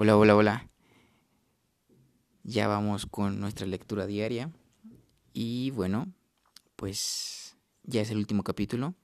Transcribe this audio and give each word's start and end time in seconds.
Hola, 0.00 0.16
hola, 0.16 0.36
hola. 0.36 0.70
Ya 2.44 2.68
vamos 2.68 3.04
con 3.04 3.40
nuestra 3.40 3.66
lectura 3.66 4.06
diaria. 4.06 4.52
Y 5.32 5.72
bueno, 5.72 6.06
pues 6.76 7.56
ya 7.82 8.02
es 8.02 8.10
el 8.12 8.18
último 8.18 8.44
capítulo. 8.44 8.94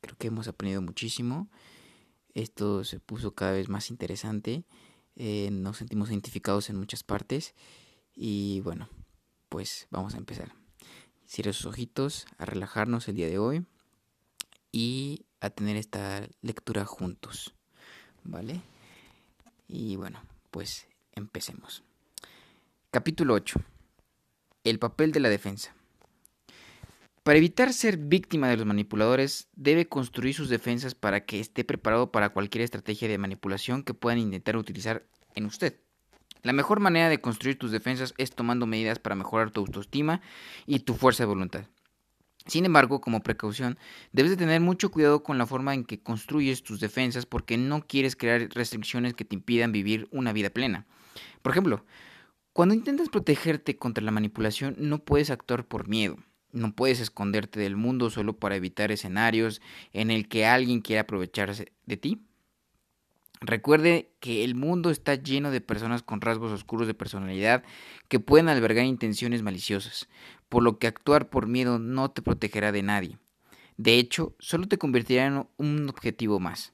Creo 0.00 0.16
que 0.16 0.28
hemos 0.28 0.48
aprendido 0.48 0.80
muchísimo. 0.80 1.50
Esto 2.32 2.84
se 2.84 3.00
puso 3.00 3.34
cada 3.34 3.52
vez 3.52 3.68
más 3.68 3.90
interesante. 3.90 4.64
Eh, 5.14 5.50
nos 5.52 5.76
sentimos 5.76 6.08
identificados 6.08 6.70
en 6.70 6.76
muchas 6.76 7.02
partes. 7.02 7.54
Y 8.14 8.60
bueno, 8.60 8.88
pues 9.50 9.88
vamos 9.90 10.14
a 10.14 10.16
empezar. 10.16 10.54
Cierre 11.26 11.52
sus 11.52 11.66
ojitos, 11.66 12.24
a 12.38 12.46
relajarnos 12.46 13.08
el 13.08 13.16
día 13.16 13.26
de 13.26 13.38
hoy 13.38 13.66
y 14.72 15.26
a 15.40 15.50
tener 15.50 15.76
esta 15.76 16.26
lectura 16.40 16.86
juntos. 16.86 17.54
¿Vale? 18.22 18.62
Y 19.68 19.96
bueno, 19.96 20.22
pues 20.50 20.86
empecemos. 21.12 21.82
Capítulo 22.90 23.34
8. 23.34 23.60
El 24.64 24.78
papel 24.78 25.12
de 25.12 25.20
la 25.20 25.28
defensa. 25.28 25.74
Para 27.22 27.38
evitar 27.38 27.72
ser 27.72 27.96
víctima 27.96 28.48
de 28.48 28.58
los 28.58 28.66
manipuladores, 28.66 29.48
debe 29.56 29.88
construir 29.88 30.34
sus 30.34 30.50
defensas 30.50 30.94
para 30.94 31.24
que 31.24 31.40
esté 31.40 31.64
preparado 31.64 32.12
para 32.12 32.28
cualquier 32.28 32.62
estrategia 32.62 33.08
de 33.08 33.16
manipulación 33.16 33.82
que 33.82 33.94
puedan 33.94 34.18
intentar 34.18 34.56
utilizar 34.58 35.06
en 35.34 35.46
usted. 35.46 35.80
La 36.42 36.52
mejor 36.52 36.80
manera 36.80 37.08
de 37.08 37.22
construir 37.22 37.58
tus 37.58 37.70
defensas 37.70 38.12
es 38.18 38.32
tomando 38.32 38.66
medidas 38.66 38.98
para 38.98 39.14
mejorar 39.14 39.50
tu 39.50 39.60
autoestima 39.60 40.20
y 40.66 40.80
tu 40.80 40.92
fuerza 40.92 41.22
de 41.22 41.28
voluntad. 41.28 41.64
Sin 42.46 42.66
embargo, 42.66 43.00
como 43.00 43.22
precaución, 43.22 43.78
debes 44.12 44.30
de 44.30 44.36
tener 44.36 44.60
mucho 44.60 44.90
cuidado 44.90 45.22
con 45.22 45.38
la 45.38 45.46
forma 45.46 45.72
en 45.72 45.84
que 45.84 46.02
construyes 46.02 46.62
tus 46.62 46.78
defensas 46.78 47.24
porque 47.24 47.56
no 47.56 47.86
quieres 47.86 48.16
crear 48.16 48.48
restricciones 48.52 49.14
que 49.14 49.24
te 49.24 49.34
impidan 49.34 49.72
vivir 49.72 50.08
una 50.10 50.32
vida 50.34 50.50
plena. 50.50 50.86
Por 51.40 51.52
ejemplo, 51.52 51.84
cuando 52.52 52.74
intentas 52.74 53.08
protegerte 53.08 53.76
contra 53.76 54.04
la 54.04 54.10
manipulación 54.10 54.76
no 54.78 54.98
puedes 54.98 55.30
actuar 55.30 55.66
por 55.66 55.88
miedo. 55.88 56.18
No 56.52 56.74
puedes 56.74 57.00
esconderte 57.00 57.58
del 57.58 57.76
mundo 57.76 58.10
solo 58.10 58.36
para 58.36 58.56
evitar 58.56 58.92
escenarios 58.92 59.62
en 59.92 60.10
el 60.10 60.28
que 60.28 60.46
alguien 60.46 60.82
quiera 60.82 61.02
aprovecharse 61.02 61.72
de 61.86 61.96
ti. 61.96 62.20
Recuerde 63.40 64.12
que 64.20 64.44
el 64.44 64.54
mundo 64.54 64.90
está 64.90 65.16
lleno 65.16 65.50
de 65.50 65.60
personas 65.60 66.02
con 66.02 66.20
rasgos 66.20 66.52
oscuros 66.52 66.86
de 66.86 66.94
personalidad 66.94 67.64
que 68.08 68.20
pueden 68.20 68.48
albergar 68.48 68.84
intenciones 68.84 69.42
maliciosas 69.42 70.08
por 70.54 70.62
lo 70.62 70.78
que 70.78 70.86
actuar 70.86 71.30
por 71.30 71.48
miedo 71.48 71.80
no 71.80 72.12
te 72.12 72.22
protegerá 72.22 72.70
de 72.70 72.84
nadie. 72.84 73.18
De 73.76 73.98
hecho, 73.98 74.36
solo 74.38 74.68
te 74.68 74.78
convertirá 74.78 75.26
en 75.26 75.48
un 75.56 75.88
objetivo 75.88 76.38
más. 76.38 76.72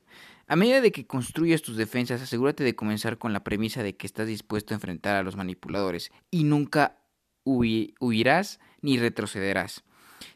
A 0.49 0.55
medida 0.55 0.83
de 0.83 0.93
que 0.93 1.07
construyas 1.07 1.63
tus 1.63 1.79
defensas, 1.79 2.21
asegúrate 2.21 2.63
de 2.63 2.77
comenzar 2.77 3.17
con 3.17 3.33
la 3.33 3.43
premisa 3.43 3.83
de 3.83 3.97
que 3.97 4.07
estás 4.07 4.27
dispuesto 4.27 4.75
a 4.75 4.77
enfrentar 4.77 5.17
a 5.17 5.23
los 5.23 5.35
manipuladores 5.35 6.13
y 6.31 6.45
nunca 6.45 6.99
huirás 7.47 8.61
ni 8.83 8.99
retrocederás. 8.99 9.83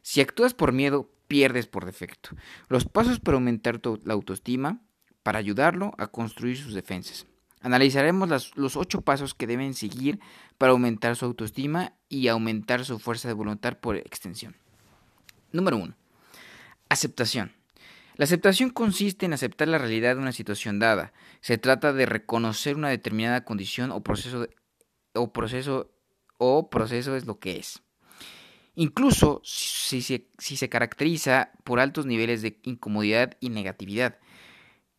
Si 0.00 0.22
actúas 0.22 0.54
por 0.54 0.72
miedo, 0.72 1.10
pierdes 1.28 1.66
por 1.66 1.84
defecto. 1.84 2.30
Los 2.70 2.86
pasos 2.86 3.20
para 3.20 3.34
aumentar 3.34 3.78
tu, 3.78 4.00
la 4.06 4.14
autoestima, 4.14 4.80
para 5.22 5.38
ayudarlo 5.38 5.92
a 5.98 6.06
construir 6.06 6.56
sus 6.56 6.72
defensas. 6.72 7.26
Analizaremos 7.64 8.52
los 8.56 8.76
ocho 8.76 9.00
pasos 9.00 9.34
que 9.34 9.46
deben 9.46 9.72
seguir 9.72 10.20
para 10.56 10.72
aumentar 10.72 11.16
su 11.16 11.24
autoestima 11.24 11.94
y 12.14 12.28
aumentar 12.28 12.84
su 12.84 12.98
fuerza 12.98 13.28
de 13.28 13.34
voluntad 13.34 13.76
por 13.78 13.96
extensión. 13.96 14.56
Número 15.52 15.76
1. 15.76 15.94
Aceptación. 16.88 17.52
La 18.16 18.24
aceptación 18.24 18.70
consiste 18.70 19.26
en 19.26 19.32
aceptar 19.32 19.66
la 19.66 19.78
realidad 19.78 20.14
de 20.14 20.22
una 20.22 20.32
situación 20.32 20.78
dada. 20.78 21.12
Se 21.40 21.58
trata 21.58 21.92
de 21.92 22.06
reconocer 22.06 22.76
una 22.76 22.88
determinada 22.88 23.44
condición 23.44 23.90
o 23.90 24.02
proceso, 24.02 24.46
o 25.14 25.32
proceso, 25.32 25.90
o 26.38 26.70
proceso 26.70 27.16
es 27.16 27.26
lo 27.26 27.40
que 27.40 27.56
es. 27.56 27.82
Incluso 28.76 29.40
si 29.44 30.00
si 30.02 30.56
se 30.56 30.68
caracteriza 30.68 31.50
por 31.64 31.80
altos 31.80 32.06
niveles 32.06 32.42
de 32.42 32.60
incomodidad 32.62 33.36
y 33.40 33.50
negatividad. 33.50 34.18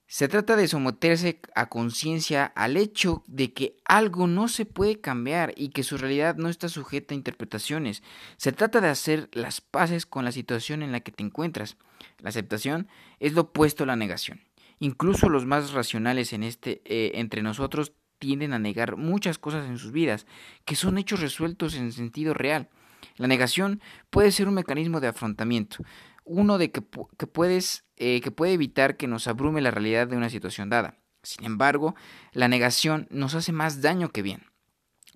Se 0.07 0.27
trata 0.27 0.55
de 0.55 0.67
someterse 0.67 1.39
a 1.55 1.67
conciencia 1.67 2.45
al 2.55 2.77
hecho 2.77 3.23
de 3.27 3.53
que 3.53 3.77
algo 3.85 4.27
no 4.27 4.47
se 4.47 4.65
puede 4.65 5.01
cambiar 5.01 5.53
y 5.57 5.69
que 5.69 5.83
su 5.83 5.97
realidad 5.97 6.35
no 6.35 6.49
está 6.49 6.69
sujeta 6.69 7.13
a 7.13 7.17
interpretaciones. 7.17 8.03
Se 8.37 8.51
trata 8.51 8.81
de 8.81 8.89
hacer 8.89 9.29
las 9.33 9.61
paces 9.61 10.05
con 10.05 10.23
la 10.23 10.31
situación 10.31 10.83
en 10.83 10.91
la 10.91 10.99
que 10.99 11.11
te 11.11 11.23
encuentras. 11.23 11.77
La 12.19 12.29
aceptación 12.29 12.87
es 13.19 13.33
lo 13.33 13.41
opuesto 13.41 13.83
a 13.83 13.87
la 13.87 13.95
negación. 13.95 14.41
Incluso 14.77 15.27
los 15.27 15.45
más 15.45 15.71
racionales 15.71 16.33
en 16.33 16.43
este, 16.43 16.81
eh, 16.85 17.13
entre 17.15 17.41
nosotros 17.41 17.93
tienden 18.19 18.53
a 18.53 18.59
negar 18.59 18.97
muchas 18.97 19.39
cosas 19.39 19.67
en 19.67 19.77
sus 19.77 19.91
vidas, 19.91 20.27
que 20.65 20.75
son 20.75 20.97
hechos 20.97 21.19
resueltos 21.19 21.75
en 21.75 21.91
sentido 21.91 22.33
real. 22.33 22.69
La 23.17 23.27
negación 23.27 23.81
puede 24.09 24.31
ser 24.31 24.47
un 24.47 24.55
mecanismo 24.55 24.99
de 24.99 25.07
afrontamiento, 25.07 25.77
uno 26.25 26.57
de 26.57 26.71
que, 26.71 26.81
puedes, 26.81 27.85
eh, 27.97 28.19
que 28.21 28.31
puede 28.31 28.53
evitar 28.53 28.97
que 28.97 29.07
nos 29.07 29.27
abrume 29.27 29.61
la 29.61 29.71
realidad 29.71 30.07
de 30.07 30.17
una 30.17 30.29
situación 30.29 30.69
dada. 30.69 30.97
Sin 31.23 31.45
embargo, 31.45 31.95
la 32.33 32.47
negación 32.47 33.07
nos 33.09 33.35
hace 33.35 33.51
más 33.51 33.81
daño 33.81 34.09
que 34.09 34.21
bien. 34.21 34.43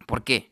¿Por 0.07 0.23
qué? 0.23 0.51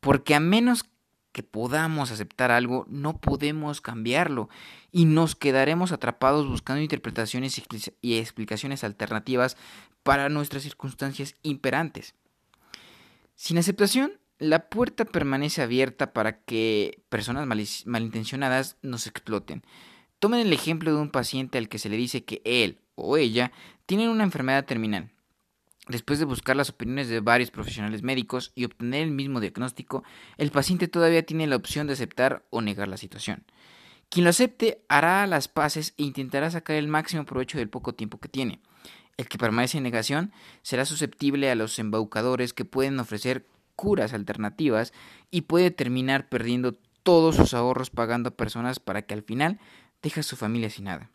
Porque 0.00 0.34
a 0.34 0.40
menos 0.40 0.84
que 1.32 1.42
podamos 1.42 2.10
aceptar 2.10 2.50
algo, 2.50 2.84
no 2.88 3.18
podemos 3.18 3.80
cambiarlo 3.80 4.48
y 4.90 5.06
nos 5.06 5.34
quedaremos 5.34 5.90
atrapados 5.90 6.46
buscando 6.46 6.82
interpretaciones 6.82 7.60
y 8.02 8.18
explicaciones 8.18 8.84
alternativas 8.84 9.56
para 10.02 10.28
nuestras 10.28 10.62
circunstancias 10.62 11.34
imperantes. 11.42 12.14
Sin 13.34 13.56
aceptación, 13.56 14.20
la 14.38 14.68
puerta 14.68 15.04
permanece 15.04 15.62
abierta 15.62 16.12
para 16.12 16.42
que 16.42 17.02
personas 17.08 17.46
malintencionadas 17.86 18.76
nos 18.82 19.06
exploten, 19.06 19.62
Tomen 20.22 20.38
el 20.38 20.52
ejemplo 20.52 20.94
de 20.94 21.00
un 21.00 21.10
paciente 21.10 21.58
al 21.58 21.68
que 21.68 21.80
se 21.80 21.88
le 21.88 21.96
dice 21.96 22.22
que 22.22 22.42
él 22.44 22.78
o 22.94 23.16
ella 23.16 23.50
tienen 23.86 24.08
una 24.08 24.22
enfermedad 24.22 24.64
terminal. 24.64 25.10
Después 25.88 26.20
de 26.20 26.24
buscar 26.24 26.54
las 26.54 26.70
opiniones 26.70 27.08
de 27.08 27.18
varios 27.18 27.50
profesionales 27.50 28.04
médicos 28.04 28.52
y 28.54 28.64
obtener 28.64 29.02
el 29.02 29.10
mismo 29.10 29.40
diagnóstico, 29.40 30.04
el 30.38 30.52
paciente 30.52 30.86
todavía 30.86 31.26
tiene 31.26 31.48
la 31.48 31.56
opción 31.56 31.88
de 31.88 31.94
aceptar 31.94 32.46
o 32.50 32.60
negar 32.60 32.86
la 32.86 32.98
situación. 32.98 33.42
Quien 34.10 34.22
lo 34.22 34.30
acepte 34.30 34.84
hará 34.88 35.26
las 35.26 35.48
paces 35.48 35.92
e 35.98 36.04
intentará 36.04 36.52
sacar 36.52 36.76
el 36.76 36.86
máximo 36.86 37.24
provecho 37.24 37.58
del 37.58 37.68
poco 37.68 37.96
tiempo 37.96 38.20
que 38.20 38.28
tiene. 38.28 38.60
El 39.16 39.26
que 39.26 39.38
permanece 39.38 39.78
en 39.78 39.82
negación 39.82 40.30
será 40.62 40.84
susceptible 40.84 41.50
a 41.50 41.56
los 41.56 41.76
embaucadores 41.80 42.52
que 42.52 42.64
pueden 42.64 43.00
ofrecer 43.00 43.44
curas 43.74 44.12
alternativas 44.12 44.92
y 45.32 45.40
puede 45.40 45.72
terminar 45.72 46.28
perdiendo 46.28 46.78
todos 47.02 47.36
sus 47.36 47.54
ahorros 47.54 47.90
pagando 47.90 48.28
a 48.28 48.36
personas 48.36 48.80
para 48.80 49.02
que 49.02 49.14
al 49.14 49.22
final 49.22 49.58
deja 50.02 50.20
a 50.20 50.24
su 50.24 50.36
familia 50.36 50.70
sin 50.70 50.84
nada. 50.84 51.10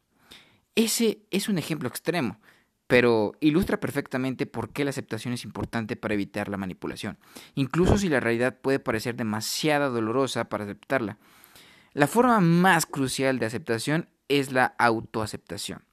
Ese 0.75 1.20
es 1.31 1.50
un 1.50 1.58
ejemplo 1.58 1.90
extremo, 1.90 2.40
pero 2.88 3.34
ilustra 3.40 3.80
perfectamente 3.80 4.46
por 4.46 4.72
qué 4.72 4.84
la 4.84 4.92
aceptación 4.92 5.34
es 5.34 5.44
importante 5.44 5.96
para 5.96 6.14
evitar 6.14 6.50
la 6.50 6.58
manipulación, 6.58 7.18
incluso 7.56 7.97
si 7.97 8.09
la 8.09 8.20
realidad 8.20 8.58
puede 8.59 8.80
parecer 8.80 9.16
demasiado 9.16 9.92
dolorosa 9.92 10.50
para 10.50 10.64
aceptarla. 10.64 11.18
La 11.94 12.08
forma 12.08 12.40
más 12.40 12.86
crucial 12.86 13.40
de 13.40 13.47
aceptación 13.47 14.08
es 14.30 14.52
la 14.52 14.76
autoaceptación. 14.78 15.87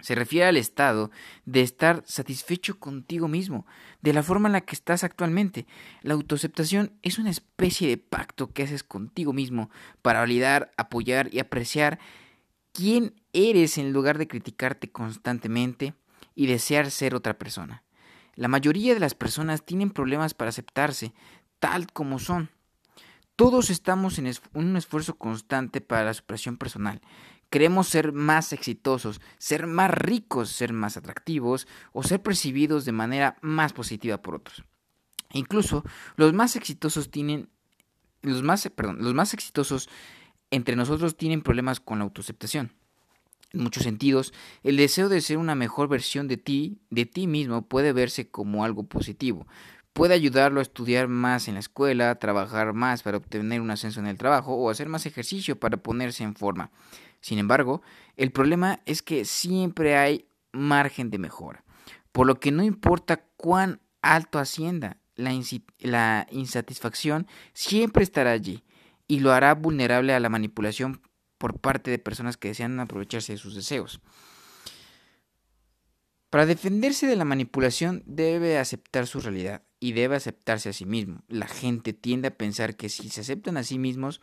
Se 0.00 0.14
refiere 0.14 0.46
al 0.46 0.56
estado 0.56 1.10
de 1.44 1.62
estar 1.62 2.02
satisfecho 2.06 2.78
contigo 2.78 3.28
mismo, 3.28 3.66
de 4.02 4.12
la 4.12 4.22
forma 4.22 4.48
en 4.48 4.54
la 4.54 4.60
que 4.62 4.74
estás 4.74 5.04
actualmente. 5.04 5.66
La 6.02 6.14
autoaceptación 6.14 6.92
es 7.02 7.18
una 7.18 7.30
especie 7.30 7.88
de 7.88 7.98
pacto 7.98 8.52
que 8.52 8.62
haces 8.62 8.82
contigo 8.82 9.32
mismo 9.32 9.70
para 10.02 10.20
validar, 10.20 10.72
apoyar 10.76 11.32
y 11.32 11.38
apreciar 11.38 11.98
quién 12.72 13.14
eres 13.32 13.78
en 13.78 13.92
lugar 13.92 14.18
de 14.18 14.28
criticarte 14.28 14.90
constantemente 14.90 15.94
y 16.34 16.46
desear 16.46 16.90
ser 16.90 17.14
otra 17.14 17.38
persona. 17.38 17.82
La 18.34 18.48
mayoría 18.48 18.94
de 18.94 19.00
las 19.00 19.14
personas 19.14 19.64
tienen 19.64 19.90
problemas 19.90 20.34
para 20.34 20.48
aceptarse 20.48 21.12
tal 21.58 21.92
como 21.92 22.18
son. 22.18 22.50
Todos 23.36 23.70
estamos 23.70 24.18
en 24.18 24.30
un 24.54 24.76
esfuerzo 24.76 25.16
constante 25.16 25.80
para 25.80 26.04
la 26.04 26.14
supresión 26.14 26.56
personal 26.56 27.00
Queremos 27.50 27.88
ser 27.88 28.12
más 28.12 28.52
exitosos, 28.52 29.20
ser 29.38 29.66
más 29.66 29.90
ricos, 29.90 30.50
ser 30.50 30.72
más 30.72 30.96
atractivos 30.96 31.66
o 31.92 32.02
ser 32.02 32.22
percibidos 32.22 32.84
de 32.84 32.92
manera 32.92 33.36
más 33.42 33.72
positiva 33.72 34.22
por 34.22 34.36
otros. 34.36 34.64
incluso 35.32 35.84
los 36.16 36.32
más 36.32 36.56
exitosos 36.56 37.10
tienen 37.10 37.48
los 38.22 38.42
más, 38.42 38.68
perdón, 38.74 38.98
los 39.00 39.14
más 39.14 39.32
exitosos 39.34 39.88
entre 40.50 40.76
nosotros 40.76 41.16
tienen 41.16 41.42
problemas 41.42 41.80
con 41.80 41.98
la 41.98 42.04
autoaceptación. 42.04 42.72
En 43.52 43.62
muchos 43.62 43.82
sentidos, 43.82 44.32
el 44.62 44.76
deseo 44.76 45.08
de 45.08 45.20
ser 45.20 45.38
una 45.38 45.54
mejor 45.54 45.88
versión 45.88 46.28
de 46.28 46.36
ti, 46.36 46.78
de 46.90 47.06
ti 47.06 47.26
mismo, 47.26 47.62
puede 47.62 47.92
verse 47.92 48.28
como 48.28 48.64
algo 48.64 48.84
positivo. 48.84 49.46
Puede 49.92 50.14
ayudarlo 50.14 50.60
a 50.60 50.62
estudiar 50.62 51.08
más 51.08 51.48
en 51.48 51.54
la 51.54 51.60
escuela, 51.60 52.14
trabajar 52.16 52.72
más 52.74 53.02
para 53.02 53.16
obtener 53.16 53.60
un 53.60 53.72
ascenso 53.72 53.98
en 53.98 54.06
el 54.06 54.18
trabajo 54.18 54.54
o 54.54 54.70
hacer 54.70 54.88
más 54.88 55.04
ejercicio 55.04 55.58
para 55.58 55.78
ponerse 55.78 56.22
en 56.22 56.36
forma. 56.36 56.70
Sin 57.20 57.38
embargo, 57.38 57.82
el 58.16 58.32
problema 58.32 58.80
es 58.86 59.02
que 59.02 59.24
siempre 59.24 59.96
hay 59.96 60.26
margen 60.52 61.10
de 61.10 61.18
mejora, 61.18 61.64
por 62.12 62.26
lo 62.26 62.40
que 62.40 62.50
no 62.50 62.62
importa 62.62 63.24
cuán 63.36 63.80
alto 64.02 64.38
Hacienda. 64.38 64.96
La, 65.16 65.38
la 65.80 66.26
insatisfacción 66.30 67.26
siempre 67.52 68.02
estará 68.02 68.30
allí 68.30 68.64
y 69.06 69.20
lo 69.20 69.32
hará 69.32 69.54
vulnerable 69.54 70.14
a 70.14 70.20
la 70.20 70.30
manipulación 70.30 71.02
por 71.36 71.58
parte 71.58 71.90
de 71.90 71.98
personas 71.98 72.36
que 72.36 72.48
desean 72.48 72.80
aprovecharse 72.80 73.32
de 73.32 73.38
sus 73.38 73.54
deseos. 73.54 74.00
Para 76.30 76.46
defenderse 76.46 77.08
de 77.08 77.16
la 77.16 77.24
manipulación 77.24 78.04
debe 78.06 78.58
aceptar 78.58 79.08
su 79.08 79.20
realidad 79.20 79.62
y 79.80 79.92
debe 79.92 80.14
aceptarse 80.14 80.68
a 80.68 80.72
sí 80.72 80.86
mismo. 80.86 81.24
La 81.26 81.48
gente 81.48 81.92
tiende 81.92 82.28
a 82.28 82.36
pensar 82.36 82.76
que 82.76 82.88
si 82.88 83.08
se 83.08 83.22
aceptan 83.22 83.56
a 83.56 83.64
sí 83.64 83.78
mismos 83.78 84.20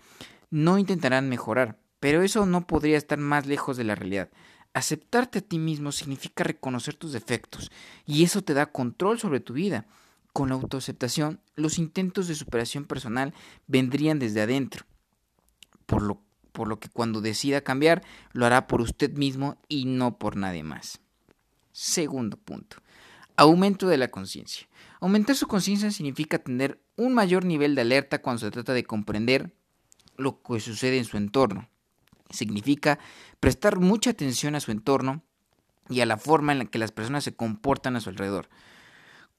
no 0.49 0.77
intentarán 0.77 1.27
mejorar, 1.27 1.77
pero 2.07 2.23
eso 2.23 2.45
no 2.45 2.65
podría 2.65 2.97
estar 2.97 3.17
más 3.17 3.47
lejos 3.47 3.75
de 3.75 3.83
la 3.83 3.93
realidad. 3.93 4.29
Aceptarte 4.73 5.39
a 5.39 5.41
ti 5.41 5.59
mismo 5.59 5.91
significa 5.91 6.45
reconocer 6.45 6.93
tus 6.93 7.11
defectos 7.11 7.69
y 8.05 8.23
eso 8.23 8.41
te 8.41 8.53
da 8.53 8.71
control 8.71 9.19
sobre 9.19 9.41
tu 9.41 9.51
vida. 9.51 9.87
Con 10.31 10.47
la 10.47 10.55
autoaceptación, 10.55 11.41
los 11.57 11.77
intentos 11.77 12.29
de 12.29 12.35
superación 12.35 12.85
personal 12.85 13.33
vendrían 13.67 14.19
desde 14.19 14.39
adentro, 14.39 14.85
por 15.85 16.01
lo, 16.01 16.21
por 16.53 16.69
lo 16.69 16.79
que 16.79 16.87
cuando 16.87 17.19
decida 17.19 17.59
cambiar 17.59 18.05
lo 18.31 18.45
hará 18.45 18.67
por 18.67 18.79
usted 18.79 19.11
mismo 19.11 19.57
y 19.67 19.83
no 19.83 20.17
por 20.17 20.37
nadie 20.37 20.63
más. 20.63 21.01
Segundo 21.73 22.37
punto. 22.37 22.77
Aumento 23.35 23.85
de 23.85 23.97
la 23.97 24.07
conciencia. 24.07 24.69
Aumentar 25.01 25.35
su 25.35 25.47
conciencia 25.47 25.91
significa 25.91 26.39
tener 26.39 26.81
un 26.95 27.13
mayor 27.13 27.43
nivel 27.43 27.75
de 27.75 27.81
alerta 27.81 28.21
cuando 28.21 28.39
se 28.39 28.51
trata 28.51 28.71
de 28.71 28.85
comprender 28.85 29.53
lo 30.15 30.41
que 30.41 30.61
sucede 30.61 30.99
en 30.99 31.03
su 31.03 31.17
entorno. 31.17 31.67
Significa 32.29 32.99
prestar 33.39 33.79
mucha 33.79 34.11
atención 34.11 34.55
a 34.55 34.59
su 34.59 34.71
entorno 34.71 35.23
y 35.89 36.01
a 36.01 36.05
la 36.05 36.17
forma 36.17 36.51
en 36.51 36.59
la 36.59 36.65
que 36.65 36.79
las 36.79 36.91
personas 36.91 37.23
se 37.23 37.35
comportan 37.35 37.95
a 37.95 38.01
su 38.01 38.09
alrededor. 38.09 38.49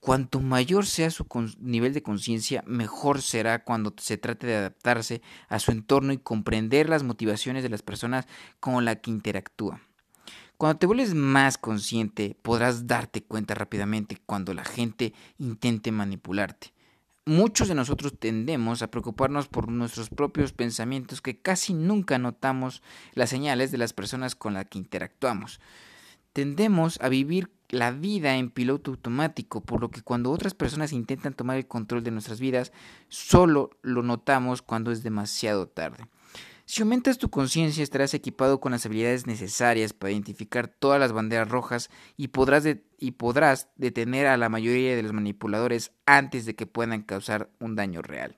Cuanto 0.01 0.41
mayor 0.41 0.87
sea 0.87 1.11
su 1.11 1.27
nivel 1.59 1.93
de 1.93 2.03
conciencia, 2.03 2.63
mejor 2.67 3.21
será 3.21 3.65
cuando 3.65 3.93
se 3.99 4.17
trate 4.17 4.47
de 4.47 4.57
adaptarse 4.57 5.23
a 5.49 5.59
su 5.59 5.73
entorno 5.73 6.13
y 6.13 6.19
comprender 6.19 6.89
las 6.89 7.03
motivaciones 7.03 7.65
de 7.65 7.69
las 7.69 7.83
personas 7.83 8.27
con 8.61 8.85
las 8.85 8.99
que 8.99 9.11
interactúa. 9.11 9.81
Cuando 10.57 10.79
te 10.79 10.87
vuelves 10.87 11.15
más 11.15 11.59
consciente, 11.59 12.37
podrás 12.43 12.87
darte 12.87 13.23
cuenta 13.23 13.55
rápidamente 13.55 14.19
cuando 14.25 14.55
la 14.55 14.65
gente 14.65 15.15
intente 15.39 15.93
manipularte. 15.93 16.73
Muchos 17.29 17.69
de 17.69 17.75
nosotros 17.75 18.15
tendemos 18.19 18.81
a 18.81 18.91
preocuparnos 18.91 19.49
por 19.49 19.69
nuestros 19.71 20.09
propios 20.09 20.55
pensamientos 20.55 21.21
que 21.21 21.39
casi 21.39 21.75
nunca 21.75 22.17
notamos 22.17 22.83
las 23.13 23.29
señales 23.29 23.71
de 23.71 23.77
las 23.77 23.93
personas 23.93 24.35
con 24.35 24.55
las 24.55 24.65
que 24.65 24.79
interactuamos. 24.79 25.61
Tendemos 26.33 26.99
a 27.03 27.11
vivir 27.11 27.51
la 27.69 27.91
vida 27.91 28.37
en 28.37 28.49
piloto 28.49 28.93
automático, 28.93 29.61
por 29.61 29.83
lo 29.83 29.91
que 29.91 30.01
cuando 30.01 30.31
otras 30.31 30.55
personas 30.55 30.95
intentan 30.95 31.35
tomar 31.35 31.59
el 31.59 31.69
control 31.69 32.03
de 32.03 32.13
nuestras 32.13 32.41
vidas, 32.41 32.73
solo 33.11 33.73
lo 33.83 34.03
notamos 34.03 34.63
cuando 34.63 34.91
es 34.91 35.03
demasiado 35.03 35.69
tarde. 35.69 36.07
Si 36.69 36.83
aumentas 36.83 37.17
tu 37.17 37.31
conciencia 37.31 37.83
estarás 37.83 38.13
equipado 38.13 38.61
con 38.61 38.73
las 38.73 38.85
habilidades 38.85 39.27
necesarias 39.27 39.95
para 39.95 40.13
identificar 40.13 40.69
todas 40.69 41.01
las 41.01 41.13
banderas 41.13 41.49
rojas 41.49 41.89
y 42.19 42.29
podrás, 42.29 42.65
y 42.99 43.13
podrás 43.13 43.71
detener 43.77 44.27
a 44.27 44.37
la 44.37 44.51
mayoría 44.51 44.95
de 44.95 45.03
los 45.03 45.15
manipuladores 45.15 45.93
antes 46.05 46.45
de 46.45 46.55
que 46.57 46.67
puedan 46.67 47.05
causar 47.05 47.49
un 47.59 47.75
daño 47.75 48.03
real. 48.03 48.37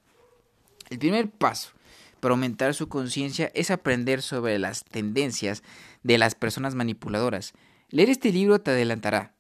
El 0.91 1.01
primer 1.01 1.29
paso 1.29 1.73
para 2.21 2.31
aumentar 2.31 2.73
su 2.75 2.89
conciencia 2.89 3.51
es 3.53 3.73
aprender 3.73 4.23
sobre 4.23 4.61
las 4.61 4.85
tendencias 4.85 5.65
de 6.05 6.17
las 6.17 6.37
personas 6.37 6.77
manipuladoras. 6.77 7.53
Leer 7.89 8.11
este 8.11 8.31
libro 8.31 8.61
te 8.61 8.71
adelantará. 8.71 9.35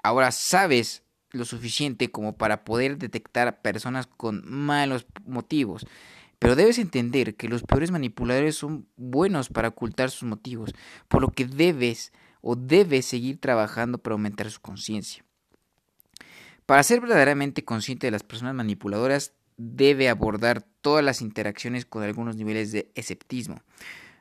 Ahora 0.00 0.30
sabes 0.30 1.02
lo 1.32 1.44
suficiente 1.44 2.12
como 2.12 2.36
para 2.36 2.62
poder 2.62 2.98
detectar 2.98 3.62
personas 3.62 4.06
con 4.06 4.48
malos 4.48 5.06
motivos 5.24 5.86
pero 6.42 6.56
debes 6.56 6.80
entender 6.80 7.36
que 7.36 7.48
los 7.48 7.62
peores 7.62 7.92
manipuladores 7.92 8.56
son 8.56 8.88
buenos 8.96 9.48
para 9.48 9.68
ocultar 9.68 10.10
sus 10.10 10.28
motivos, 10.28 10.74
por 11.06 11.22
lo 11.22 11.28
que 11.28 11.44
debes 11.44 12.12
o 12.40 12.56
debes 12.56 13.06
seguir 13.06 13.38
trabajando 13.38 13.98
para 13.98 14.14
aumentar 14.14 14.50
su 14.50 14.60
conciencia. 14.60 15.24
Para 16.66 16.82
ser 16.82 17.00
verdaderamente 17.00 17.64
consciente 17.64 18.08
de 18.08 18.10
las 18.10 18.24
personas 18.24 18.56
manipuladoras, 18.56 19.34
debe 19.56 20.08
abordar 20.08 20.66
todas 20.80 21.04
las 21.04 21.22
interacciones 21.22 21.86
con 21.86 22.02
algunos 22.02 22.34
niveles 22.34 22.72
de 22.72 22.90
esceptismo. 22.96 23.62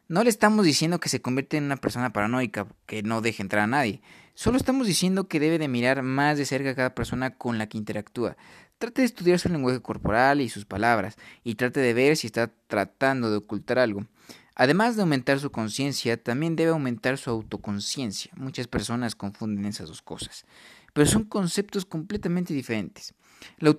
No 0.08 0.24
le 0.24 0.30
estamos 0.30 0.64
diciendo 0.64 1.00
que 1.00 1.10
se 1.10 1.24
convierte 1.24 1.58
en 1.58 1.64
una 1.64 1.78
persona 1.78 2.14
paranoica, 2.14 2.68
que 2.86 3.02
no 3.02 3.22
deje 3.22 3.42
entrar 3.42 3.64
a 3.64 3.68
nadie. 3.68 4.04
Solo 4.36 4.58
estamos 4.58 4.86
diciendo 4.86 5.28
que 5.28 5.40
debe 5.40 5.58
de 5.58 5.68
mirar 5.68 6.04
más 6.04 6.38
de 6.38 6.46
cerca 6.46 6.70
a 6.70 6.76
cada 6.76 6.94
persona 6.94 7.32
con 7.32 7.58
la 7.58 7.68
que 7.68 7.80
interactúa. 7.80 8.38
Trate 8.82 9.04
de 9.04 9.06
estudiar 9.06 9.38
su 9.38 9.48
lenguaje 9.48 9.80
corporal 9.80 10.42
y 10.42 10.50
sus 10.50 10.66
palabras, 10.66 11.16
y 11.44 11.54
trate 11.54 11.82
de 11.82 11.94
ver 11.94 12.18
si 12.18 12.26
está 12.26 12.52
tratando 12.66 13.30
de 13.30 13.38
ocultar 13.38 13.78
algo. 13.78 14.08
Además 14.56 14.96
de 14.96 15.04
aumentar 15.04 15.40
su 15.40 15.52
conciencia, 15.52 16.18
también 16.18 16.56
debe 16.56 16.72
aumentar 16.72 17.20
su 17.20 17.30
autoconciencia. 17.30 18.32
Muchas 18.36 18.68
personas 18.68 19.14
confunden 19.14 19.66
esas 19.66 19.88
dos 19.88 20.02
cosas, 20.02 20.46
pero 20.94 21.06
son 21.06 21.26
conceptos 21.26 21.86
completamente 21.86 22.56
diferentes. 22.56 23.14
La, 23.60 23.76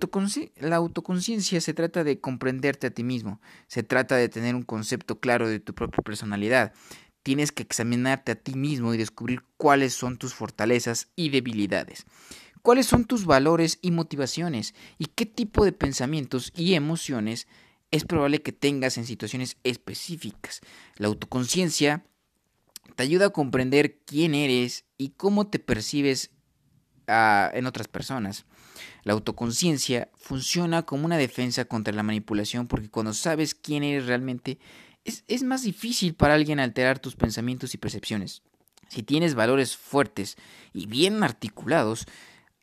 autoconciencia 0.77 1.61
se 1.61 1.75
trata 1.75 2.05
de 2.05 2.21
comprenderte 2.21 2.87
a 2.87 2.91
ti 2.91 3.03
mismo, 3.03 3.41
se 3.67 3.83
trata 3.83 4.15
de 4.15 4.29
tener 4.29 4.55
un 4.55 4.63
concepto 4.63 5.19
claro 5.19 5.49
de 5.49 5.59
tu 5.59 5.75
propia 5.75 6.01
personalidad. 6.05 6.75
Tienes 7.25 7.51
que 7.51 7.65
examinarte 7.65 8.31
a 8.31 8.37
ti 8.37 8.55
mismo 8.55 8.95
y 8.95 8.99
descubrir 8.99 9.43
cuáles 9.57 9.95
son 9.95 10.17
tus 10.17 10.33
fortalezas 10.33 11.09
y 11.17 11.31
debilidades 11.31 12.07
cuáles 12.63 12.87
son 12.87 13.05
tus 13.05 13.27
valores 13.27 13.79
y 13.83 13.91
motivaciones 13.91 14.75
y 14.99 15.07
qué 15.07 15.27
tipo 15.27 15.65
de 15.65 15.73
pensamientos 15.73 16.53
y 16.57 16.75
emociones 16.75 17.47
es 17.91 18.05
probable 18.05 18.43
que 18.43 18.53
tengas 18.53 18.97
en 18.97 19.05
situaciones 19.05 19.59
específicas. 19.65 20.61
La 20.97 21.09
autoconciencia 21.09 22.05
te 22.97 23.03
ayuda 23.03 23.27
a 23.27 23.31
comprender 23.31 23.99
quién 24.07 24.35
eres 24.35 24.85
y 24.97 25.11
cómo 25.11 25.49
te 25.49 25.59
percibes 25.59 26.31
ah, 27.07 27.51
en 27.53 27.67
otras 27.67 27.89
personas. 27.89 28.47
La 29.05 29.13
autoconciencia 29.13 30.11
funciona 30.15 30.83
como 30.83 31.05
una 31.05 31.19
defensa 31.19 31.65
contra 31.65 31.93
la 31.93 32.03
manipulación 32.03 32.67
porque 32.67 32.89
cuando 32.89 33.13
sabes 33.13 33.55
quién 33.55 33.83
eres 33.83 34.07
realmente 34.07 34.59
es, 35.05 35.25
es 35.29 35.43
más 35.43 35.63
difícil 35.63 36.15
para 36.15 36.35
alguien 36.35 36.61
alterar 36.61 36.99
tus 36.99 37.17
pensamientos 37.17 37.75
y 37.75 37.79
percepciones. 37.79 38.43
Si 38.89 39.03
tienes 39.03 39.35
valores 39.35 39.77
fuertes 39.77 40.37
y 40.73 40.87
bien 40.87 41.23
articulados, 41.23 42.07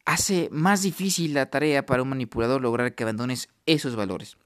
hace 0.05 0.49
más 0.51 0.81
difícil 0.81 1.33
la 1.33 1.49
tarea 1.49 1.85
para 1.85 2.03
un 2.03 2.09
manipulador 2.09 2.61
lograr 2.61 2.95
que 2.95 3.03
abandones 3.03 3.49
esos 3.65 3.95
valores. 3.95 4.37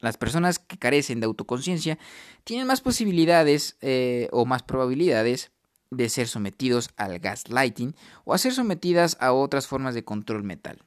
Las 0.00 0.16
personas 0.16 0.58
que 0.58 0.78
carecen 0.78 1.20
de 1.20 1.26
autoconciencia 1.26 1.98
tienen 2.44 2.66
más 2.66 2.80
posibilidades 2.80 3.76
eh, 3.80 4.28
o 4.32 4.46
más 4.46 4.62
probabilidades 4.62 5.50
de 5.90 6.08
ser 6.08 6.28
sometidos 6.28 6.90
al 6.96 7.18
gaslighting 7.18 7.94
o 8.24 8.32
a 8.32 8.38
ser 8.38 8.52
sometidas 8.54 9.16
a 9.20 9.32
otras 9.32 9.66
formas 9.66 9.94
de 9.94 10.04
control 10.04 10.42
mental. 10.42 10.78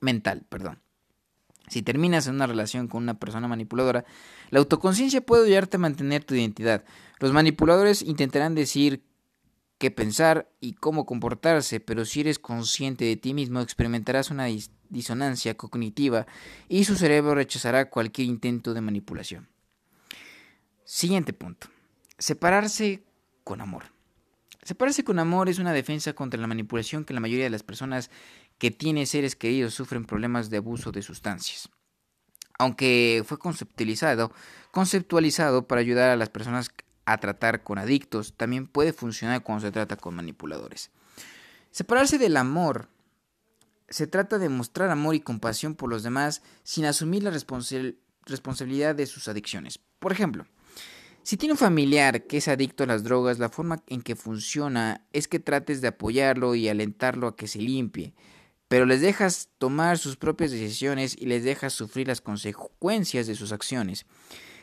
mental 0.00 0.44
perdón. 0.48 0.80
Si 1.68 1.82
terminas 1.82 2.28
en 2.28 2.36
una 2.36 2.46
relación 2.46 2.86
con 2.86 3.02
una 3.02 3.18
persona 3.18 3.48
manipuladora, 3.48 4.04
la 4.50 4.60
autoconciencia 4.60 5.20
puede 5.20 5.46
ayudarte 5.46 5.78
a 5.78 5.80
mantener 5.80 6.22
tu 6.22 6.34
identidad. 6.34 6.84
Los 7.18 7.32
manipuladores 7.32 8.02
intentarán 8.02 8.54
decir 8.54 9.02
qué 9.78 9.90
pensar 9.90 10.50
y 10.60 10.74
cómo 10.74 11.06
comportarse, 11.06 11.80
pero 11.80 12.04
si 12.04 12.20
eres 12.20 12.38
consciente 12.38 13.04
de 13.04 13.16
ti 13.16 13.34
mismo 13.34 13.60
experimentarás 13.60 14.30
una 14.30 14.46
disonancia 14.88 15.56
cognitiva 15.56 16.26
y 16.68 16.84
su 16.84 16.96
cerebro 16.96 17.34
rechazará 17.34 17.90
cualquier 17.90 18.28
intento 18.28 18.74
de 18.74 18.80
manipulación. 18.80 19.48
Siguiente 20.84 21.32
punto. 21.32 21.68
Separarse 22.18 23.02
con 23.44 23.60
amor. 23.60 23.84
Separarse 24.62 25.04
con 25.04 25.18
amor 25.18 25.48
es 25.48 25.58
una 25.58 25.72
defensa 25.72 26.12
contra 26.12 26.40
la 26.40 26.46
manipulación 26.46 27.04
que 27.04 27.14
la 27.14 27.20
mayoría 27.20 27.44
de 27.44 27.50
las 27.50 27.62
personas 27.62 28.10
que 28.58 28.70
tienen 28.70 29.06
seres 29.06 29.36
queridos 29.36 29.74
sufren 29.74 30.06
problemas 30.06 30.48
de 30.50 30.56
abuso 30.56 30.92
de 30.92 31.02
sustancias. 31.02 31.68
Aunque 32.58 33.22
fue 33.26 33.38
conceptualizado, 33.38 34.32
conceptualizado 34.70 35.66
para 35.66 35.82
ayudar 35.82 36.10
a 36.10 36.16
las 36.16 36.30
personas 36.30 36.70
a 37.06 37.18
tratar 37.18 37.62
con 37.62 37.78
adictos, 37.78 38.34
también 38.36 38.66
puede 38.66 38.92
funcionar 38.92 39.42
cuando 39.42 39.64
se 39.66 39.72
trata 39.72 39.96
con 39.96 40.14
manipuladores. 40.14 40.90
Separarse 41.70 42.18
del 42.18 42.36
amor 42.36 42.88
se 43.88 44.06
trata 44.06 44.38
de 44.38 44.48
mostrar 44.48 44.90
amor 44.90 45.14
y 45.14 45.20
compasión 45.20 45.74
por 45.74 45.88
los 45.88 46.02
demás 46.02 46.42
sin 46.64 46.84
asumir 46.84 47.22
la 47.22 47.30
responsabilidad 47.30 48.94
de 48.94 49.06
sus 49.06 49.28
adicciones. 49.28 49.78
Por 49.98 50.12
ejemplo, 50.12 50.46
si 51.22 51.36
tiene 51.36 51.54
un 51.54 51.58
familiar 51.58 52.26
que 52.26 52.36
es 52.36 52.48
adicto 52.48 52.84
a 52.84 52.86
las 52.86 53.04
drogas, 53.04 53.38
la 53.38 53.48
forma 53.48 53.82
en 53.88 54.02
que 54.02 54.16
funciona 54.16 55.06
es 55.12 55.28
que 55.28 55.40
trates 55.40 55.80
de 55.80 55.88
apoyarlo 55.88 56.54
y 56.54 56.68
alentarlo 56.68 57.28
a 57.28 57.36
que 57.36 57.48
se 57.48 57.58
limpie, 57.58 58.14
pero 58.68 58.86
les 58.86 59.00
dejas 59.00 59.48
tomar 59.58 59.98
sus 59.98 60.16
propias 60.16 60.50
decisiones 60.50 61.16
y 61.18 61.26
les 61.26 61.44
dejas 61.44 61.72
sufrir 61.72 62.08
las 62.08 62.20
consecuencias 62.20 63.26
de 63.26 63.34
sus 63.34 63.52
acciones. 63.52 64.06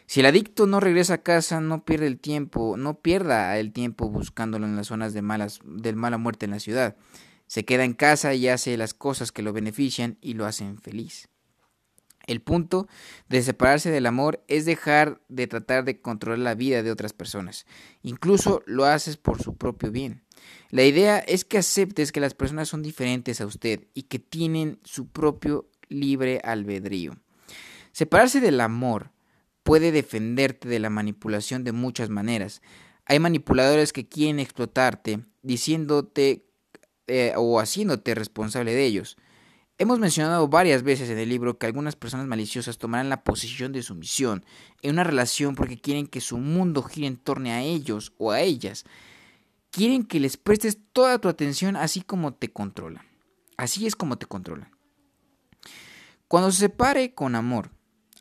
Si 0.06 0.20
el 0.20 0.26
adicto 0.26 0.68
no 0.68 0.80
regresa 0.80 1.16
a 1.16 1.24
casa, 1.24 1.62
no 1.62 1.86
pierde 1.86 2.08
el 2.08 2.20
tiempo, 2.20 2.78
no 2.78 3.00
pierda 3.02 3.58
el 3.58 3.72
tiempo 3.72 4.10
buscándolo 4.10 4.66
en 4.66 4.76
las 4.76 4.88
zonas 4.88 5.14
de 5.14 5.22
malas, 5.22 5.60
del 5.66 5.96
mala 5.96 6.18
muerte 6.18 6.46
en 6.46 6.52
la 6.52 6.60
ciudad. 6.60 6.96
Se 7.48 7.66
queda 7.66 7.84
en 7.84 7.94
casa 7.94 8.34
y 8.34 8.48
hace 8.48 8.78
las 8.78 8.94
cosas 8.94 9.32
que 9.32 9.42
lo 9.42 9.54
benefician 9.54 10.18
y 10.22 10.34
lo 10.34 10.46
hacen 10.46 10.78
feliz. 10.78 11.30
El 12.26 12.42
punto 12.42 12.88
de 13.28 13.42
separarse 13.42 13.92
del 13.92 14.06
amor 14.06 14.44
es 14.48 14.66
dejar 14.66 15.22
de 15.28 15.48
tratar 15.48 15.84
de 15.84 16.00
controlar 16.00 16.40
la 16.40 16.56
vida 16.56 16.82
de 16.82 16.92
otras 16.92 17.12
personas. 17.12 17.66
Incluso 18.02 18.64
lo 18.66 18.86
haces 18.86 19.18
por 19.18 19.42
su 19.42 19.58
propio 19.58 19.92
bien. 19.92 20.24
La 20.70 20.84
idea 20.84 21.20
es 21.20 21.44
que 21.44 21.58
aceptes 21.58 22.12
que 22.12 22.22
las 22.22 22.34
personas 22.34 22.70
son 22.70 22.82
diferentes 22.82 23.42
a 23.42 23.46
usted 23.46 23.88
y 23.94 24.04
que 24.04 24.20
tienen 24.20 24.80
su 24.84 25.08
propio 25.08 25.70
libre 25.90 26.40
albedrío. 26.44 27.18
Separarse 27.92 28.40
del 28.40 28.62
amor 28.62 29.12
puede 29.64 29.92
defenderte 29.92 30.68
de 30.68 30.80
la 30.80 30.90
manipulación 30.90 31.64
de 31.64 31.72
muchas 31.72 32.10
maneras. 32.10 32.62
Hay 33.06 33.20
manipuladores 33.20 33.94
que 33.94 34.08
quieren 34.08 34.40
explotarte 34.40 35.26
diciéndote 35.42 36.46
eh, 37.08 37.34
o 37.36 37.60
haciéndote 37.60 38.16
responsable 38.16 38.74
de 38.74 38.86
ellos. 38.86 39.18
Hemos 39.80 40.00
mencionado 40.00 40.48
varias 40.48 40.84
veces 40.84 41.10
en 41.10 41.18
el 41.18 41.30
libro 41.30 41.58
que 41.58 41.66
algunas 41.66 41.96
personas 41.96 42.28
maliciosas 42.28 42.78
tomarán 42.78 43.10
la 43.10 43.24
posición 43.24 43.72
de 43.72 43.82
sumisión 43.82 44.46
en 44.82 44.92
una 44.92 45.04
relación 45.04 45.56
porque 45.56 45.80
quieren 45.82 46.08
que 46.08 46.22
su 46.22 46.38
mundo 46.38 46.84
gire 46.84 47.08
en 47.08 47.18
torno 47.18 47.50
a 47.50 47.62
ellos 47.62 48.14
o 48.18 48.32
a 48.32 48.42
ellas. 48.42 48.86
Quieren 49.72 50.04
que 50.04 50.20
les 50.20 50.38
prestes 50.38 50.78
toda 50.94 51.20
tu 51.20 51.28
atención 51.28 51.76
así 51.76 52.02
como 52.02 52.36
te 52.36 52.52
controlan. 52.52 53.06
Así 53.58 53.88
es 53.88 53.96
como 53.96 54.18
te 54.18 54.28
controlan. 54.28 54.72
Cuando 56.28 56.52
se 56.52 56.60
separe 56.60 57.14
con 57.14 57.36
amor, 57.36 57.72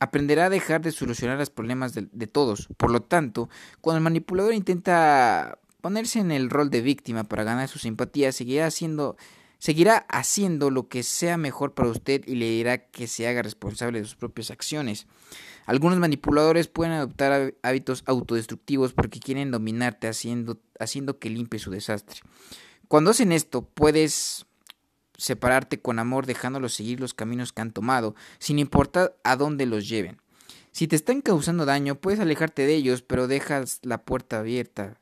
aprenderá 0.03 0.47
a 0.47 0.51
dejar 0.51 0.81
de 0.81 0.91
solucionar 0.91 1.39
los 1.39 1.51
problemas 1.51 1.95
de, 1.95 2.27
todos. 2.27 2.69
Por 2.77 2.91
lo 2.91 3.03
tanto, 3.03 3.49
cuando 3.81 3.99
el 3.99 4.03
manipulador 4.03 4.53
intenta 4.53 5.59
ponerse 5.81 6.19
en 6.19 6.33
el 6.33 6.51
rol 6.51 6.71
de 6.71 6.81
víctima 6.81 7.23
para 7.23 7.45
ganar 7.45 7.69
su 7.69 7.79
simpatía, 7.79 8.33
seguirá 8.33 8.67
haciendo 8.67 9.17
Seguirá 9.59 9.99
haciendo 10.09 10.71
lo 10.71 10.89
que 10.89 11.05
sea 11.05 11.37
mejor 11.37 11.73
para 11.73 11.89
usted 11.89 12.27
y 12.27 12.35
le 12.35 12.51
dirá 12.51 12.79
que 12.79 13.07
se 13.07 13.29
haga 13.29 13.43
responsable 13.43 14.01
de 14.01 14.05
sus 14.05 14.17
propias 14.17 14.51
acciones. 14.51 15.07
Algunos 15.67 16.01
manipuladores 16.01 16.67
pueden 16.67 16.95
adoptar 16.95 17.55
hábitos 17.63 18.03
autodestructivos 18.07 18.93
porque 18.93 19.21
quieren 19.21 19.53
dominarte 19.53 20.09
haciendo, 20.09 20.59
haciendo 20.81 21.21
que 21.21 21.31
limpie 21.31 21.61
su 21.61 21.71
desastre. 21.71 22.23
Cuando 22.89 23.13
hacen 23.13 23.31
esto, 23.31 23.63
puedes 23.63 24.47
separarte 25.23 25.81
con 25.81 25.99
amor 25.99 26.27
dejándolos 26.27 26.75
seguir 26.75 27.01
los 27.01 27.15
caminos 27.15 27.53
que 27.53 27.63
han 27.63 27.73
tomado, 27.73 28.15
sin 28.39 28.59
importar 28.59 29.17
a 29.25 29.37
dónde 29.37 29.67
los 29.67 29.89
lleven. 29.89 30.21
Si 30.71 30.89
te 30.89 30.97
están 30.97 31.21
causando 31.21 31.67
daño, 31.67 31.97
puedes 31.97 32.21
alejarte 32.21 32.67
de 32.67 32.75
ellos, 32.75 33.03
pero 33.03 33.29
dejas 33.29 33.81
la 33.83 33.99
puerta 34.05 34.39
abierta 34.39 34.99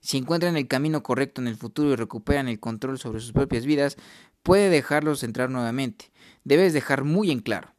si 0.00 0.16
encuentran 0.16 0.56
el 0.56 0.66
camino 0.66 1.02
correcto 1.02 1.40
en 1.40 1.48
el 1.48 1.56
futuro 1.56 1.92
y 1.92 1.96
recuperan 1.96 2.48
el 2.48 2.58
control 2.58 2.98
sobre 2.98 3.20
sus 3.20 3.32
propias 3.32 3.66
vidas, 3.66 3.96
puede 4.42 4.70
dejarlos 4.70 5.22
entrar 5.22 5.50
nuevamente. 5.50 6.10
Debes 6.44 6.72
dejar 6.72 7.04
muy 7.04 7.30
en 7.30 7.40
claro, 7.40 7.74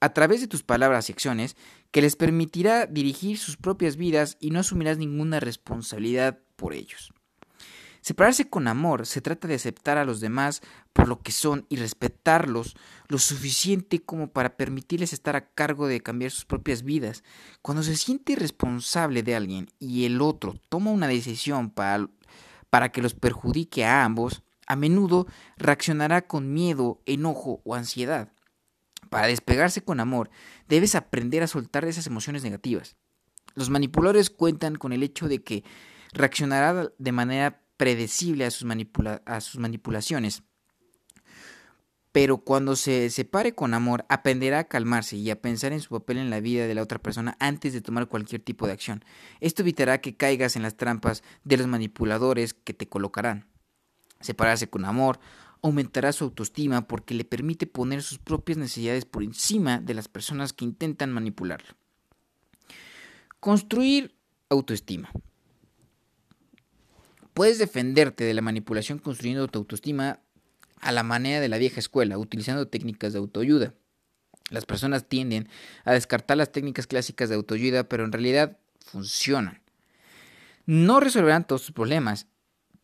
a 0.00 0.12
través 0.12 0.40
de 0.40 0.48
tus 0.48 0.62
palabras 0.62 1.08
y 1.08 1.12
acciones, 1.12 1.56
que 1.90 2.02
les 2.02 2.16
permitirá 2.16 2.86
dirigir 2.86 3.38
sus 3.38 3.56
propias 3.56 3.96
vidas 3.96 4.36
y 4.40 4.50
no 4.50 4.60
asumirás 4.60 4.98
ninguna 4.98 5.40
responsabilidad 5.40 6.38
por 6.56 6.72
ellos. 6.72 7.12
Separarse 8.06 8.48
con 8.48 8.68
amor 8.68 9.04
se 9.04 9.20
trata 9.20 9.48
de 9.48 9.56
aceptar 9.56 9.98
a 9.98 10.04
los 10.04 10.20
demás 10.20 10.62
por 10.92 11.08
lo 11.08 11.22
que 11.22 11.32
son 11.32 11.66
y 11.68 11.74
respetarlos 11.74 12.76
lo 13.08 13.18
suficiente 13.18 13.98
como 14.00 14.28
para 14.28 14.56
permitirles 14.56 15.12
estar 15.12 15.34
a 15.34 15.48
cargo 15.48 15.88
de 15.88 16.00
cambiar 16.00 16.30
sus 16.30 16.44
propias 16.44 16.84
vidas. 16.84 17.24
Cuando 17.62 17.82
se 17.82 17.96
siente 17.96 18.36
responsable 18.36 19.24
de 19.24 19.34
alguien 19.34 19.70
y 19.80 20.04
el 20.04 20.22
otro 20.22 20.54
toma 20.68 20.92
una 20.92 21.08
decisión 21.08 21.68
para, 21.68 22.08
para 22.70 22.92
que 22.92 23.02
los 23.02 23.14
perjudique 23.14 23.84
a 23.84 24.04
ambos, 24.04 24.44
a 24.68 24.76
menudo 24.76 25.26
reaccionará 25.56 26.28
con 26.28 26.54
miedo, 26.54 27.02
enojo 27.06 27.60
o 27.64 27.74
ansiedad. 27.74 28.30
Para 29.10 29.26
despegarse 29.26 29.82
con 29.82 29.98
amor, 29.98 30.30
debes 30.68 30.94
aprender 30.94 31.42
a 31.42 31.48
soltar 31.48 31.84
esas 31.84 32.06
emociones 32.06 32.44
negativas. 32.44 32.94
Los 33.56 33.68
manipuladores 33.68 34.30
cuentan 34.30 34.76
con 34.76 34.92
el 34.92 35.02
hecho 35.02 35.26
de 35.26 35.42
que 35.42 35.64
reaccionará 36.12 36.92
de 36.96 37.12
manera 37.12 37.65
predecible 37.76 38.44
a 38.44 38.50
sus, 38.50 38.66
a 39.24 39.40
sus 39.40 39.60
manipulaciones. 39.60 40.42
Pero 42.12 42.38
cuando 42.38 42.76
se 42.76 43.10
separe 43.10 43.54
con 43.54 43.74
amor, 43.74 44.06
aprenderá 44.08 44.60
a 44.60 44.68
calmarse 44.68 45.16
y 45.16 45.28
a 45.28 45.42
pensar 45.42 45.74
en 45.74 45.80
su 45.80 45.90
papel 45.90 46.16
en 46.16 46.30
la 46.30 46.40
vida 46.40 46.66
de 46.66 46.74
la 46.74 46.80
otra 46.80 46.98
persona 46.98 47.36
antes 47.40 47.74
de 47.74 47.82
tomar 47.82 48.08
cualquier 48.08 48.40
tipo 48.40 48.66
de 48.66 48.72
acción. 48.72 49.04
Esto 49.40 49.60
evitará 49.60 50.00
que 50.00 50.16
caigas 50.16 50.56
en 50.56 50.62
las 50.62 50.78
trampas 50.78 51.22
de 51.44 51.58
los 51.58 51.66
manipuladores 51.66 52.54
que 52.54 52.72
te 52.72 52.88
colocarán. 52.88 53.46
Separarse 54.20 54.70
con 54.70 54.86
amor 54.86 55.20
aumentará 55.60 56.12
su 56.12 56.24
autoestima 56.24 56.88
porque 56.88 57.12
le 57.14 57.24
permite 57.24 57.66
poner 57.66 58.02
sus 58.02 58.18
propias 58.18 58.56
necesidades 58.56 59.04
por 59.04 59.22
encima 59.22 59.80
de 59.80 59.92
las 59.92 60.08
personas 60.08 60.52
que 60.54 60.64
intentan 60.64 61.12
manipularlo. 61.12 61.74
Construir 63.40 64.14
autoestima. 64.48 65.10
Puedes 67.36 67.58
defenderte 67.58 68.24
de 68.24 68.32
la 68.32 68.40
manipulación 68.40 68.98
construyendo 68.98 69.46
tu 69.46 69.58
autoestima 69.58 70.20
a 70.80 70.90
la 70.90 71.02
manera 71.02 71.38
de 71.38 71.50
la 71.50 71.58
vieja 71.58 71.80
escuela, 71.80 72.16
utilizando 72.16 72.66
técnicas 72.66 73.12
de 73.12 73.18
autoayuda. 73.18 73.74
Las 74.48 74.64
personas 74.64 75.06
tienden 75.06 75.50
a 75.84 75.92
descartar 75.92 76.38
las 76.38 76.50
técnicas 76.50 76.86
clásicas 76.86 77.28
de 77.28 77.34
autoayuda, 77.34 77.90
pero 77.90 78.06
en 78.06 78.12
realidad 78.12 78.56
funcionan. 78.78 79.60
No 80.64 80.98
resolverán 80.98 81.46
todos 81.46 81.66
tus 81.66 81.74
problemas, 81.74 82.26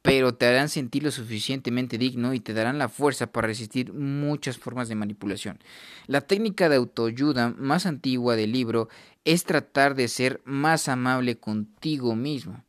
pero 0.02 0.34
te 0.34 0.44
harán 0.44 0.68
sentir 0.68 1.02
lo 1.02 1.12
suficientemente 1.12 1.96
digno 1.96 2.34
y 2.34 2.40
te 2.40 2.52
darán 2.52 2.76
la 2.76 2.90
fuerza 2.90 3.32
para 3.32 3.46
resistir 3.46 3.94
muchas 3.94 4.58
formas 4.58 4.86
de 4.86 4.96
manipulación. 4.96 5.60
La 6.06 6.20
técnica 6.20 6.68
de 6.68 6.76
autoayuda 6.76 7.54
más 7.56 7.86
antigua 7.86 8.36
del 8.36 8.52
libro 8.52 8.90
es 9.24 9.44
tratar 9.44 9.94
de 9.94 10.08
ser 10.08 10.42
más 10.44 10.88
amable 10.88 11.38
contigo 11.38 12.14
mismo. 12.14 12.62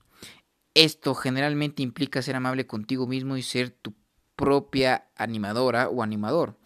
Esto 0.76 1.14
generalmente 1.14 1.84
implica 1.84 2.24
ser 2.24 2.36
amable 2.36 2.66
contigo 2.66 3.06
mismo 3.06 3.38
y 3.38 3.44
ser 3.44 3.70
tu 3.70 3.94
propia 4.36 5.08
animadora 5.16 5.88
o 5.88 6.02
animador. 6.02 6.58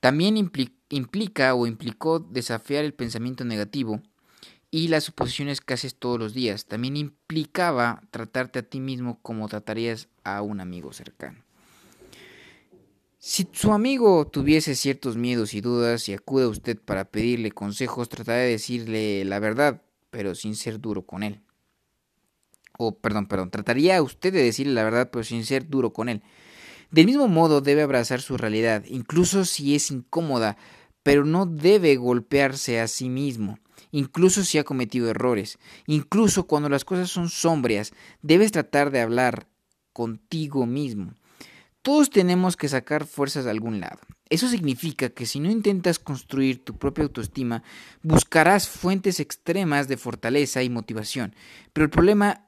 También 0.00 0.36
implica 0.36 1.54
o 1.54 1.66
implicó 1.66 2.20
desafiar 2.20 2.84
el 2.84 2.94
pensamiento 2.94 3.44
negativo 3.44 4.00
y 4.70 4.88
las 4.88 5.04
suposiciones 5.04 5.60
que 5.60 5.74
haces 5.74 5.94
todos 5.94 6.18
los 6.18 6.32
días. 6.32 6.66
También 6.66 6.96
implicaba 6.96 8.02
tratarte 8.10 8.60
a 8.60 8.62
ti 8.62 8.80
mismo 8.80 9.18
como 9.20 9.46
tratarías 9.48 10.08
a 10.24 10.40
un 10.40 10.60
amigo 10.60 10.94
cercano. 10.94 11.44
Si 13.18 13.48
su 13.52 13.72
amigo 13.72 14.26
tuviese 14.26 14.74
ciertos 14.74 15.16
miedos 15.16 15.54
y 15.54 15.60
dudas 15.60 16.08
y 16.08 16.14
acude 16.14 16.44
a 16.44 16.48
usted 16.48 16.78
para 16.78 17.06
pedirle 17.06 17.52
consejos, 17.52 18.08
tratará 18.08 18.38
de 18.38 18.50
decirle 18.50 19.24
la 19.24 19.38
verdad, 19.38 19.82
pero 20.10 20.34
sin 20.34 20.56
ser 20.56 20.80
duro 20.80 21.06
con 21.06 21.22
él 21.22 21.43
o 22.78 22.96
perdón, 22.96 23.26
perdón, 23.26 23.50
trataría 23.50 23.96
a 23.96 24.02
usted 24.02 24.32
de 24.32 24.42
decirle 24.42 24.74
la 24.74 24.84
verdad, 24.84 25.10
pero 25.10 25.24
sin 25.24 25.44
ser 25.44 25.68
duro 25.68 25.92
con 25.92 26.08
él. 26.08 26.22
Del 26.90 27.06
mismo 27.06 27.28
modo 27.28 27.60
debe 27.60 27.82
abrazar 27.82 28.20
su 28.20 28.36
realidad, 28.36 28.84
incluso 28.86 29.44
si 29.44 29.74
es 29.74 29.90
incómoda, 29.90 30.56
pero 31.02 31.24
no 31.24 31.46
debe 31.46 31.96
golpearse 31.96 32.80
a 32.80 32.88
sí 32.88 33.08
mismo, 33.08 33.58
incluso 33.90 34.44
si 34.44 34.58
ha 34.58 34.64
cometido 34.64 35.08
errores, 35.08 35.58
incluso 35.86 36.46
cuando 36.46 36.68
las 36.68 36.84
cosas 36.84 37.10
son 37.10 37.28
sombrías, 37.28 37.92
debes 38.22 38.52
tratar 38.52 38.90
de 38.90 39.00
hablar 39.00 39.48
contigo 39.92 40.66
mismo. 40.66 41.14
Todos 41.82 42.08
tenemos 42.10 42.56
que 42.56 42.68
sacar 42.68 43.06
fuerzas 43.06 43.44
de 43.44 43.50
algún 43.50 43.80
lado. 43.80 43.98
Eso 44.30 44.48
significa 44.48 45.10
que 45.10 45.26
si 45.26 45.38
no 45.38 45.50
intentas 45.50 45.98
construir 45.98 46.64
tu 46.64 46.78
propia 46.78 47.04
autoestima, 47.04 47.62
buscarás 48.02 48.68
fuentes 48.68 49.20
extremas 49.20 49.86
de 49.86 49.98
fortaleza 49.98 50.62
y 50.62 50.70
motivación. 50.70 51.34
Pero 51.74 51.84
el 51.84 51.90
problema 51.90 52.43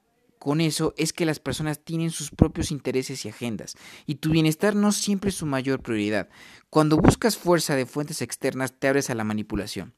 con 0.46 0.60
eso 0.60 0.94
es 0.96 1.12
que 1.12 1.26
las 1.26 1.40
personas 1.40 1.80
tienen 1.80 2.12
sus 2.12 2.30
propios 2.30 2.70
intereses 2.70 3.24
y 3.24 3.28
agendas, 3.28 3.74
y 4.06 4.14
tu 4.14 4.30
bienestar 4.30 4.76
no 4.76 4.92
siempre 4.92 5.30
es 5.30 5.34
su 5.34 5.44
mayor 5.44 5.82
prioridad. 5.82 6.28
Cuando 6.70 6.98
buscas 6.98 7.36
fuerza 7.36 7.74
de 7.74 7.84
fuentes 7.84 8.22
externas 8.22 8.72
te 8.72 8.86
abres 8.86 9.10
a 9.10 9.16
la 9.16 9.24
manipulación. 9.24 9.92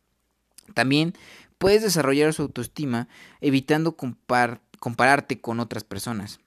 También 0.72 1.12
puedes 1.58 1.82
desarrollar 1.82 2.32
su 2.32 2.40
autoestima 2.40 3.08
evitando 3.42 3.94
compararte 3.94 5.38
con 5.38 5.60
otras 5.60 5.84
personas. 5.84 6.40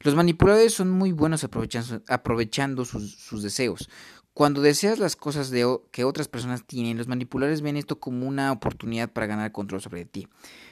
Los 0.00 0.14
manipuladores 0.14 0.72
son 0.72 0.90
muy 0.90 1.12
buenos 1.12 1.44
aprovechando, 1.44 2.84
sus, 2.86 3.42
deseos. 3.42 3.90
Cuando 4.34 4.62
deseas 4.62 4.98
las 4.98 5.14
cosas 5.14 5.52
que 5.92 6.02
otras 6.02 6.26
personas 6.26 6.66
tienen, 6.66 6.98
los 6.98 7.06
manipuladores 7.06 7.62
ven 7.62 7.76
esto 7.76 8.00
como 8.00 8.26
una 8.26 8.50
oportunidad 8.50 9.12
para 9.12 9.28
ganar 9.28 9.52
control 9.52 9.80
sobre 9.80 10.04
ti. 10.06 10.26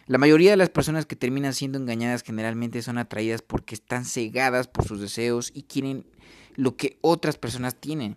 La 0.07 0.19
mayoría 0.19 0.51
de 0.51 0.57
las 0.57 0.69
personas 0.69 1.07
que 1.07 1.15
terminan 1.15 1.55
siendo 1.55 1.79
engañadas 1.79 2.25
generalmente 2.25 2.83
son 2.83 2.99
atraídas 2.99 3.41
porque 3.41 3.77
están 3.77 4.05
cegadas 4.05 4.67
por 4.67 4.85
sus 4.85 5.01
deseos 5.01 5.53
y 5.55 5.63
quieren 5.63 6.05
lo 6.57 6.77
que 6.77 6.99
otras 7.03 7.39
personas 7.39 7.77
tienen. 7.77 8.17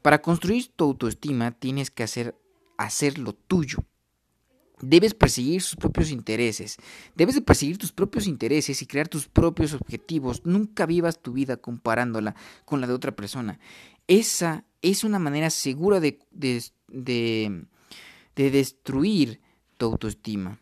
Para 0.00 0.22
construir 0.22 0.68
tu 0.74 0.84
autoestima 0.84 1.50
tienes 1.50 1.90
que 1.90 2.02
hacer, 2.02 2.34
hacer 2.78 3.18
lo 3.18 3.34
tuyo. 3.34 3.84
Debes 4.80 5.12
perseguir 5.12 5.60
sus 5.60 5.76
propios 5.76 6.10
intereses. 6.10 6.78
Debes 7.14 7.34
de 7.34 7.42
perseguir 7.42 7.76
tus 7.76 7.92
propios 7.92 8.26
intereses 8.26 8.80
y 8.80 8.86
crear 8.86 9.08
tus 9.08 9.28
propios 9.28 9.74
objetivos. 9.74 10.46
Nunca 10.46 10.86
vivas 10.86 11.20
tu 11.20 11.32
vida 11.32 11.58
comparándola 11.58 12.34
con 12.64 12.80
la 12.80 12.86
de 12.86 12.94
otra 12.94 13.14
persona. 13.14 13.58
Esa 14.06 14.64
es 14.90 15.04
una 15.04 15.18
manera 15.18 15.50
segura 15.50 16.00
de, 16.00 16.18
de, 16.30 16.62
de, 16.88 18.50
destruir 18.50 19.40
tu 19.76 19.86
autoestima. 19.86 20.60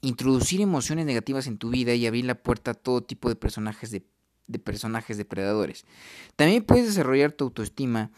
Introducir 0.00 0.60
emociones 0.60 1.06
negativas 1.06 1.46
en 1.46 1.58
tu 1.58 1.70
vida 1.70 1.94
y 1.94 2.06
abrir 2.06 2.24
la 2.24 2.42
puerta 2.42 2.72
a 2.72 2.74
todo 2.74 3.02
tipo 3.02 3.28
de 3.28 3.36
personajes 3.36 3.90
de, 3.90 4.04
de 4.46 4.58
personajes 4.58 5.16
depredadores. 5.16 5.84
También 6.36 6.64
puedes 6.64 6.86
desarrollar 6.86 7.32
tu 7.32 7.44
autoestima 7.44 8.10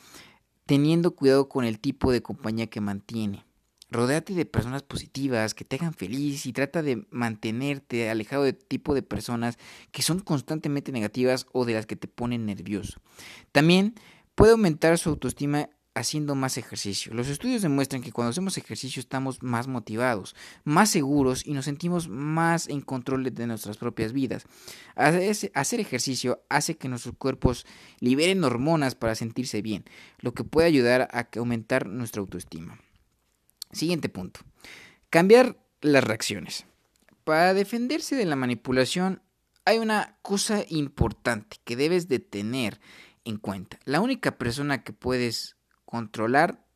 teniendo 0.67 1.17
cuidado 1.17 1.49
con 1.49 1.65
el 1.65 1.81
tipo 1.81 2.13
de 2.13 2.23
compañía 2.23 2.69
que 2.69 2.81
mantiene. 2.81 3.45
Rodéate 3.93 4.35
de 4.35 4.47
personas 4.47 4.85
positivas, 4.85 5.53
que 5.53 5.65
te 5.65 5.75
hagan 5.75 5.95
feliz 5.95 6.47
y 6.47 6.53
trata 6.53 6.81
de 6.81 7.07
mantenerte 7.11 8.09
alejado 8.09 8.45
de 8.45 8.53
tipo 8.53 8.95
de 8.95 9.03
personas 9.03 9.59
que 9.91 10.03
son 10.03 10.21
constantemente 10.21 10.93
negativas 10.93 11.47
o 11.53 11.65
de 11.65 11.75
las 11.75 11.87
que 11.87 11.97
te 11.97 12.07
ponen 12.07 12.47
nervioso. 12.47 13.01
También 13.51 13.95
puede 14.41 14.53
aumentar 14.53 14.97
su 14.97 15.11
autoestima 15.11 15.69
haciendo 15.95 16.35
más 16.35 16.57
ejercicio. 16.57 17.13
Los 17.13 17.29
estudios 17.29 17.61
demuestran 17.61 18.01
que 18.01 18.11
cuando 18.11 18.31
hacemos 18.31 18.57
ejercicio 18.57 18.99
estamos 18.99 19.43
más 19.43 19.67
motivados, 19.67 20.35
más 20.65 20.89
seguros 20.89 21.47
y 21.47 21.53
nos 21.53 21.67
sentimos 21.67 22.09
más 22.09 22.67
en 22.67 22.81
control 22.81 23.23
de 23.23 23.47
nuestras 23.47 23.77
propias 23.77 24.15
vidas. 24.15 24.47
Hacer 24.97 25.81
ejercicio 25.81 26.43
hace 26.49 26.79
que 26.79 26.89
nuestros 26.89 27.17
cuerpos 27.19 27.67
liberen 27.99 28.43
hormonas 28.43 28.95
para 28.95 29.15
sentirse 29.15 29.61
bien, 29.61 29.85
lo 30.21 30.33
que 30.33 30.43
puede 30.43 30.69
ayudar 30.69 31.11
a 31.13 31.29
aumentar 31.39 31.87
nuestra 31.87 32.23
autoestima. 32.23 32.81
Siguiente 33.73 34.09
punto. 34.09 34.41
Cambiar 35.11 35.59
las 35.83 36.03
reacciones. 36.03 36.65
Para 37.25 37.53
defenderse 37.53 38.17
de 38.17 38.25
la 38.25 38.37
manipulación 38.37 39.21
hay 39.67 39.81
una 39.81 40.17
cosa 40.23 40.65
importante 40.71 41.59
que 41.65 41.77
debes 41.77 42.09
de 42.09 42.21
tener 42.21 42.81
en 43.31 43.39
cuenta. 43.39 43.79
La 43.85 44.01
única 44.01 44.37
persona 44.37 44.85
que 44.85 44.93
puedes 44.93 45.57
controlar 45.87 46.67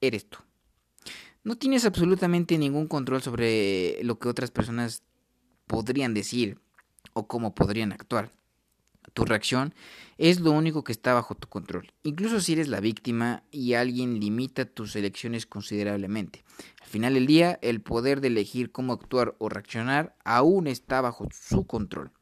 eres 0.00 0.28
tú. 0.28 0.38
No 1.42 1.56
tienes 1.56 1.84
absolutamente 1.84 2.58
ningún 2.58 2.86
control 2.86 3.22
sobre 3.22 3.98
lo 4.02 4.18
que 4.18 4.28
otras 4.28 4.50
personas 4.50 5.02
podrían 5.66 6.14
decir 6.14 6.58
o 7.14 7.26
cómo 7.26 7.54
podrían 7.54 7.92
actuar. 7.92 8.32
Tu 9.14 9.24
reacción 9.24 9.74
es 10.18 10.40
lo 10.40 10.52
único 10.52 10.84
que 10.84 10.92
está 10.92 11.14
bajo 11.14 11.34
tu 11.34 11.48
control, 11.48 11.92
incluso 12.02 12.40
si 12.40 12.52
eres 12.52 12.68
la 12.68 12.80
víctima 12.80 13.42
y 13.50 13.72
alguien 13.72 14.20
limita 14.20 14.66
tus 14.66 14.94
elecciones 14.94 15.46
considerablemente. 15.46 16.44
Al 16.82 16.88
final 16.88 17.14
del 17.14 17.26
día, 17.26 17.58
el 17.62 17.80
poder 17.80 18.20
de 18.20 18.28
elegir 18.28 18.70
cómo 18.70 18.92
actuar 18.92 19.34
o 19.38 19.48
reaccionar 19.48 20.14
aún 20.24 20.66
está 20.66 21.00
bajo 21.00 21.26
su 21.32 21.66
control. 21.66 22.12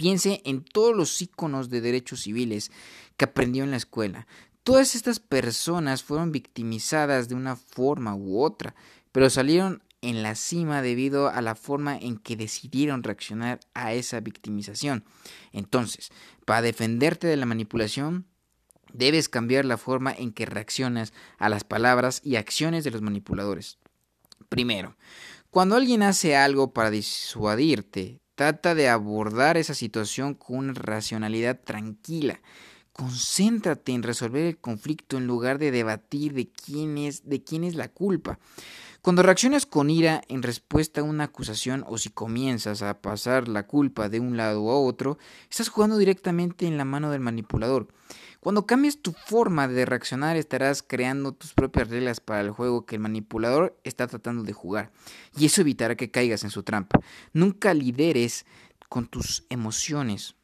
Piense 0.00 0.40
en 0.46 0.64
todos 0.64 0.96
los 0.96 1.20
íconos 1.20 1.68
de 1.68 1.82
derechos 1.82 2.22
civiles 2.22 2.72
que 3.18 3.26
aprendió 3.26 3.64
en 3.64 3.70
la 3.70 3.76
escuela. 3.76 4.26
Todas 4.62 4.94
estas 4.94 5.20
personas 5.20 6.02
fueron 6.02 6.32
victimizadas 6.32 7.28
de 7.28 7.34
una 7.34 7.54
forma 7.54 8.14
u 8.14 8.42
otra, 8.42 8.74
pero 9.12 9.28
salieron 9.28 9.82
en 10.00 10.22
la 10.22 10.36
cima 10.36 10.80
debido 10.80 11.28
a 11.28 11.42
la 11.42 11.54
forma 11.54 11.98
en 11.98 12.16
que 12.16 12.34
decidieron 12.34 13.02
reaccionar 13.02 13.60
a 13.74 13.92
esa 13.92 14.20
victimización. 14.20 15.04
Entonces, 15.52 16.08
para 16.46 16.62
defenderte 16.62 17.26
de 17.26 17.36
la 17.36 17.44
manipulación, 17.44 18.24
debes 18.94 19.28
cambiar 19.28 19.66
la 19.66 19.76
forma 19.76 20.14
en 20.14 20.32
que 20.32 20.46
reaccionas 20.46 21.12
a 21.36 21.50
las 21.50 21.64
palabras 21.64 22.22
y 22.24 22.36
acciones 22.36 22.84
de 22.84 22.90
los 22.90 23.02
manipuladores. 23.02 23.76
Primero, 24.48 24.96
cuando 25.50 25.76
alguien 25.76 26.02
hace 26.02 26.36
algo 26.36 26.72
para 26.72 26.90
disuadirte, 26.90 28.22
trata 28.40 28.74
de 28.74 28.88
abordar 28.88 29.58
esa 29.58 29.74
situación 29.74 30.32
con 30.32 30.56
una 30.56 30.72
racionalidad 30.72 31.60
tranquila. 31.60 32.40
Concéntrate 32.94 33.92
en 33.92 34.02
resolver 34.02 34.46
el 34.46 34.56
conflicto 34.56 35.18
en 35.18 35.26
lugar 35.26 35.58
de 35.58 35.70
debatir 35.70 36.32
de 36.32 36.48
quién 36.48 36.96
es, 36.96 37.28
de 37.28 37.44
quién 37.44 37.64
es 37.64 37.74
la 37.74 37.88
culpa. 37.88 38.38
Cuando 39.02 39.22
reaccionas 39.22 39.66
con 39.66 39.90
ira 39.90 40.22
en 40.28 40.42
respuesta 40.42 41.02
a 41.02 41.04
una 41.04 41.24
acusación 41.24 41.84
o 41.86 41.98
si 41.98 42.08
comienzas 42.08 42.80
a 42.80 43.02
pasar 43.02 43.46
la 43.46 43.66
culpa 43.66 44.08
de 44.08 44.20
un 44.20 44.38
lado 44.38 44.70
a 44.70 44.80
otro, 44.80 45.18
estás 45.50 45.68
jugando 45.68 45.98
directamente 45.98 46.66
en 46.66 46.78
la 46.78 46.86
mano 46.86 47.10
del 47.10 47.20
manipulador. 47.20 47.88
Cuando 48.40 48.66
cambies 48.66 49.02
tu 49.02 49.12
forma 49.12 49.68
de 49.68 49.84
reaccionar 49.84 50.36
estarás 50.36 50.82
creando 50.82 51.32
tus 51.32 51.52
propias 51.52 51.90
reglas 51.90 52.20
para 52.20 52.40
el 52.40 52.50
juego 52.50 52.86
que 52.86 52.96
el 52.96 53.02
manipulador 53.02 53.78
está 53.84 54.06
tratando 54.06 54.42
de 54.44 54.54
jugar 54.54 54.90
y 55.36 55.46
eso 55.46 55.60
evitará 55.60 55.94
que 55.94 56.10
caigas 56.10 56.42
en 56.42 56.50
su 56.50 56.62
trampa. 56.62 57.00
Nunca 57.34 57.74
lideres 57.74 58.46
con 58.88 59.06
tus 59.06 59.44
emociones. 59.50 60.36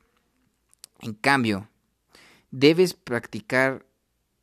En 1.01 1.15
cambio, 1.15 1.71
debes 2.51 2.93
practicar 2.93 3.87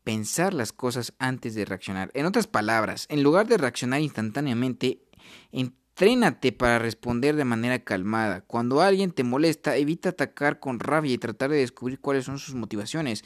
pensar 0.03 0.53
las 0.53 0.73
cosas 0.73 1.13
antes 1.19 1.53
de 1.55 1.65
reaccionar. 1.65 2.11
En 2.15 2.25
otras 2.25 2.47
palabras, 2.47 3.05
en 3.09 3.23
lugar 3.23 3.47
de 3.47 3.57
reaccionar 3.57 4.01
instantáneamente, 4.01 4.99
entrénate 5.93 6.51
para 6.51 6.79
responder 6.79 7.36
de 7.36 7.45
manera 7.45 7.77
calmada. 7.77 8.41
Cuando 8.41 8.82
alguien 8.82 9.12
te 9.12 9.23
molesta, 9.23 9.77
evita 9.77 10.10
atacar 10.10 10.60
con 10.60 10.79
rabia 10.79 11.13
y 11.13 11.19
tratar 11.19 11.51
de 11.51 11.58
descubrir 11.58 11.99
cuáles 11.99 12.25
son 12.25 12.39
sus 12.39 12.56
motivaciones. 12.56 13.23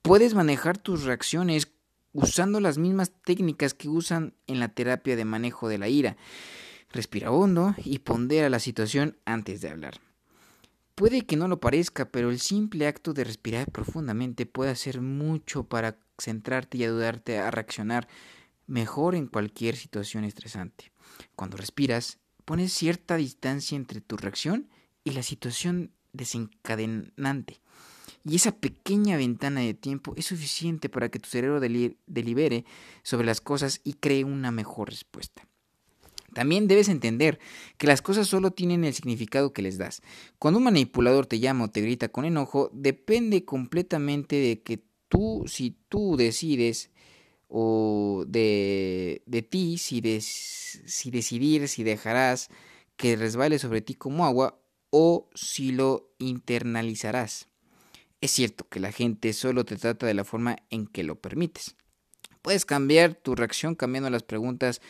Puedes 0.00 0.34
manejar 0.34 0.78
tus 0.78 1.04
reacciones 1.04 1.68
usando 2.14 2.60
las 2.60 2.78
mismas 2.78 3.12
técnicas 3.22 3.74
que 3.74 3.90
usan 3.90 4.32
en 4.46 4.60
la 4.60 4.68
terapia 4.68 5.14
de 5.14 5.26
manejo 5.26 5.68
de 5.68 5.76
la 5.76 5.88
ira. 5.88 6.16
Respira 6.90 7.30
hondo 7.30 7.74
y 7.84 7.98
pondera 7.98 8.48
la 8.48 8.60
situación 8.60 9.18
antes 9.26 9.60
de 9.60 9.68
hablar. 9.68 10.00
Puede 10.94 11.26
que 11.26 11.36
no 11.36 11.48
lo 11.48 11.60
parezca, 11.60 12.06
pero 12.06 12.30
el 12.30 12.40
simple 12.40 12.86
acto 12.86 13.12
de 13.12 13.24
respirar 13.24 13.70
profundamente 13.70 14.46
puede 14.46 14.70
hacer 14.70 15.02
mucho 15.02 15.64
para 15.64 15.98
centrarte 16.18 16.78
y 16.78 16.84
ayudarte 16.84 17.38
a 17.38 17.50
reaccionar 17.50 18.08
mejor 18.66 19.14
en 19.14 19.26
cualquier 19.26 19.76
situación 19.76 20.24
estresante. 20.24 20.95
Cuando 21.34 21.56
respiras, 21.56 22.18
pones 22.44 22.72
cierta 22.72 23.16
distancia 23.16 23.76
entre 23.76 24.00
tu 24.00 24.16
reacción 24.16 24.68
y 25.04 25.12
la 25.12 25.22
situación 25.22 25.92
desencadenante. 26.12 27.60
Y 28.24 28.34
esa 28.36 28.52
pequeña 28.52 29.16
ventana 29.16 29.60
de 29.60 29.74
tiempo 29.74 30.14
es 30.16 30.26
suficiente 30.26 30.88
para 30.88 31.10
que 31.10 31.20
tu 31.20 31.28
cerebro 31.28 31.60
delibere 31.60 32.64
sobre 33.04 33.26
las 33.26 33.40
cosas 33.40 33.80
y 33.84 33.94
cree 33.94 34.24
una 34.24 34.50
mejor 34.50 34.90
respuesta. 34.90 35.46
También 36.34 36.66
debes 36.66 36.88
entender 36.88 37.38
que 37.78 37.86
las 37.86 38.02
cosas 38.02 38.26
solo 38.26 38.50
tienen 38.50 38.84
el 38.84 38.94
significado 38.94 39.52
que 39.52 39.62
les 39.62 39.78
das. 39.78 40.02
Cuando 40.38 40.58
un 40.58 40.64
manipulador 40.64 41.26
te 41.26 41.38
llama 41.38 41.64
o 41.64 41.70
te 41.70 41.80
grita 41.80 42.08
con 42.08 42.24
enojo, 42.24 42.70
depende 42.74 43.44
completamente 43.44 44.36
de 44.36 44.60
que 44.60 44.84
tú, 45.08 45.44
si 45.46 45.78
tú 45.88 46.16
decides 46.16 46.90
o 47.48 48.24
de, 48.26 49.22
de 49.26 49.42
ti, 49.42 49.78
si, 49.78 50.02
si 50.20 51.10
decidir 51.10 51.68
si 51.68 51.84
dejarás 51.84 52.48
que 52.96 53.16
resbale 53.16 53.58
sobre 53.58 53.82
ti 53.82 53.94
como 53.94 54.24
agua 54.24 54.58
o 54.90 55.28
si 55.34 55.72
lo 55.72 56.14
internalizarás. 56.18 57.48
Es 58.20 58.30
cierto 58.30 58.66
que 58.68 58.80
la 58.80 58.92
gente 58.92 59.32
solo 59.32 59.64
te 59.64 59.76
trata 59.76 60.06
de 60.06 60.14
la 60.14 60.24
forma 60.24 60.56
en 60.70 60.86
que 60.86 61.04
lo 61.04 61.20
permites. 61.20 61.76
Puedes 62.42 62.64
cambiar 62.64 63.14
tu 63.14 63.34
reacción 63.34 63.74
cambiando 63.74 64.08
las 64.08 64.22
preguntas 64.22 64.80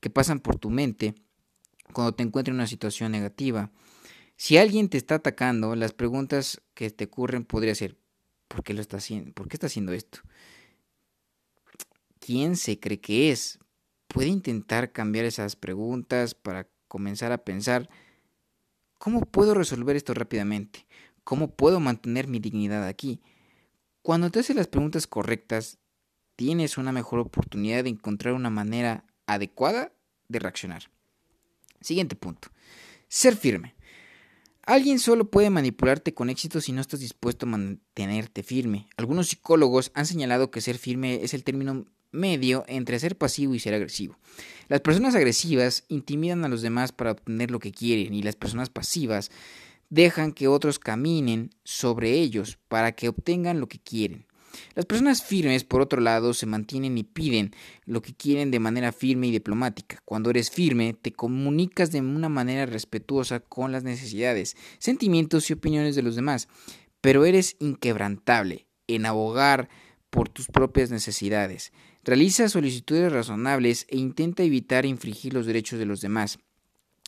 que 0.00 0.10
pasan 0.10 0.40
por 0.40 0.58
tu 0.58 0.70
mente 0.70 1.14
cuando 1.92 2.14
te 2.14 2.22
encuentres 2.22 2.52
en 2.52 2.56
una 2.56 2.66
situación 2.66 3.12
negativa. 3.12 3.70
Si 4.36 4.56
alguien 4.56 4.88
te 4.88 4.98
está 4.98 5.16
atacando, 5.16 5.76
las 5.76 5.92
preguntas 5.92 6.60
que 6.74 6.90
te 6.90 7.04
ocurren 7.04 7.44
podría 7.44 7.74
ser 7.74 7.96
¿por 8.48 8.62
qué 8.64 8.74
lo 8.74 8.80
está 8.80 8.96
haciendo? 8.96 9.32
¿Por 9.32 9.48
qué 9.48 9.56
está 9.56 9.66
haciendo 9.66 9.92
esto? 9.92 10.20
¿Quién 12.24 12.54
se 12.56 12.78
cree 12.78 13.00
que 13.00 13.32
es? 13.32 13.58
Puede 14.06 14.28
intentar 14.28 14.92
cambiar 14.92 15.24
esas 15.24 15.56
preguntas 15.56 16.36
para 16.36 16.68
comenzar 16.86 17.32
a 17.32 17.38
pensar 17.38 17.90
¿cómo 18.98 19.22
puedo 19.22 19.54
resolver 19.54 19.96
esto 19.96 20.14
rápidamente? 20.14 20.86
¿Cómo 21.24 21.56
puedo 21.56 21.80
mantener 21.80 22.28
mi 22.28 22.38
dignidad 22.38 22.86
aquí? 22.86 23.20
Cuando 24.02 24.30
te 24.30 24.38
haces 24.38 24.54
las 24.54 24.68
preguntas 24.68 25.08
correctas, 25.08 25.78
tienes 26.36 26.78
una 26.78 26.92
mejor 26.92 27.18
oportunidad 27.18 27.82
de 27.82 27.90
encontrar 27.90 28.34
una 28.34 28.50
manera 28.50 29.04
adecuada 29.26 29.92
de 30.28 30.38
reaccionar. 30.38 30.92
Siguiente 31.80 32.14
punto. 32.14 32.50
Ser 33.08 33.34
firme. 33.34 33.74
Alguien 34.64 35.00
solo 35.00 35.28
puede 35.28 35.50
manipularte 35.50 36.14
con 36.14 36.30
éxito 36.30 36.60
si 36.60 36.70
no 36.70 36.82
estás 36.82 37.00
dispuesto 37.00 37.46
a 37.46 37.48
mantenerte 37.48 38.44
firme. 38.44 38.86
Algunos 38.96 39.26
psicólogos 39.26 39.90
han 39.94 40.06
señalado 40.06 40.52
que 40.52 40.60
ser 40.60 40.78
firme 40.78 41.24
es 41.24 41.34
el 41.34 41.42
término 41.42 41.84
medio 42.12 42.64
entre 42.68 42.98
ser 42.98 43.16
pasivo 43.16 43.54
y 43.54 43.58
ser 43.58 43.74
agresivo. 43.74 44.16
Las 44.68 44.80
personas 44.80 45.14
agresivas 45.14 45.84
intimidan 45.88 46.44
a 46.44 46.48
los 46.48 46.62
demás 46.62 46.92
para 46.92 47.12
obtener 47.12 47.50
lo 47.50 47.58
que 47.58 47.72
quieren 47.72 48.14
y 48.14 48.22
las 48.22 48.36
personas 48.36 48.70
pasivas 48.70 49.30
dejan 49.90 50.32
que 50.32 50.48
otros 50.48 50.78
caminen 50.78 51.50
sobre 51.64 52.12
ellos 52.12 52.58
para 52.68 52.92
que 52.92 53.08
obtengan 53.08 53.60
lo 53.60 53.68
que 53.68 53.78
quieren. 53.78 54.26
Las 54.74 54.86
personas 54.86 55.22
firmes, 55.22 55.64
por 55.64 55.80
otro 55.80 56.00
lado, 56.00 56.34
se 56.34 56.46
mantienen 56.46 56.96
y 56.98 57.04
piden 57.04 57.54
lo 57.84 58.02
que 58.02 58.14
quieren 58.14 58.50
de 58.50 58.60
manera 58.60 58.92
firme 58.92 59.26
y 59.26 59.30
diplomática. 59.30 60.00
Cuando 60.04 60.30
eres 60.30 60.50
firme, 60.50 60.94
te 60.94 61.12
comunicas 61.12 61.90
de 61.92 62.00
una 62.00 62.28
manera 62.28 62.66
respetuosa 62.66 63.40
con 63.40 63.72
las 63.72 63.84
necesidades, 63.84 64.56
sentimientos 64.78 65.48
y 65.50 65.54
opiniones 65.54 65.94
de 65.94 66.02
los 66.02 66.16
demás, 66.16 66.48
pero 67.00 67.24
eres 67.24 67.56
inquebrantable 67.58 68.66
en 68.86 69.06
abogar 69.06 69.68
por 70.10 70.28
tus 70.28 70.48
propias 70.48 70.90
necesidades. 70.90 71.72
Realiza 72.04 72.48
solicitudes 72.48 73.12
razonables 73.12 73.86
e 73.88 73.96
intenta 73.96 74.42
evitar 74.42 74.86
infringir 74.86 75.34
los 75.34 75.46
derechos 75.46 75.78
de 75.78 75.86
los 75.86 76.00
demás. 76.00 76.38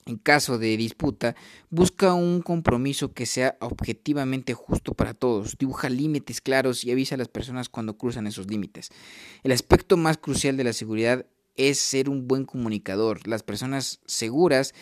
En 0.06 0.18
caso 0.18 0.58
de 0.58 0.76
disputa, 0.76 1.34
busca 1.70 2.14
un 2.14 2.42
compromiso 2.42 3.12
que 3.12 3.26
sea 3.26 3.56
objetivamente 3.60 4.54
justo 4.54 4.94
para 4.94 5.14
todos, 5.14 5.56
dibuja 5.58 5.88
límites 5.88 6.40
claros 6.40 6.84
y 6.84 6.92
avisa 6.92 7.16
a 7.16 7.18
las 7.18 7.28
personas 7.28 7.68
cuando 7.68 7.96
cruzan 7.96 8.26
esos 8.28 8.48
límites. 8.48 8.90
El 9.42 9.50
aspecto 9.50 9.96
más 9.96 10.18
crucial 10.18 10.56
de 10.56 10.64
la 10.64 10.72
seguridad 10.74 11.26
es 11.56 11.78
ser 11.78 12.08
un 12.08 12.28
buen 12.28 12.44
comunicador. 12.44 13.26
Las 13.26 13.42
personas 13.42 14.00
seguras 14.04 14.74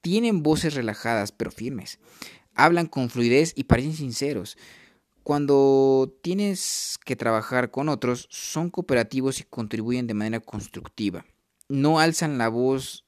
tienen 0.00 0.42
voces 0.42 0.74
relajadas 0.74 1.30
pero 1.30 1.50
firmes. 1.52 1.98
Hablan 2.54 2.86
con 2.86 3.10
fluidez 3.10 3.52
y 3.54 3.64
parecen 3.64 3.94
sinceros. 3.94 4.56
Cuando 5.22 6.16
tienes 6.22 6.98
que 7.04 7.16
trabajar 7.16 7.70
con 7.70 7.88
otros, 7.88 8.26
son 8.30 8.70
cooperativos 8.70 9.40
y 9.40 9.44
contribuyen 9.44 10.06
de 10.06 10.14
manera 10.14 10.40
constructiva. 10.40 11.24
No 11.68 12.00
alzan 12.00 12.38
la 12.38 12.48
voz 12.48 13.04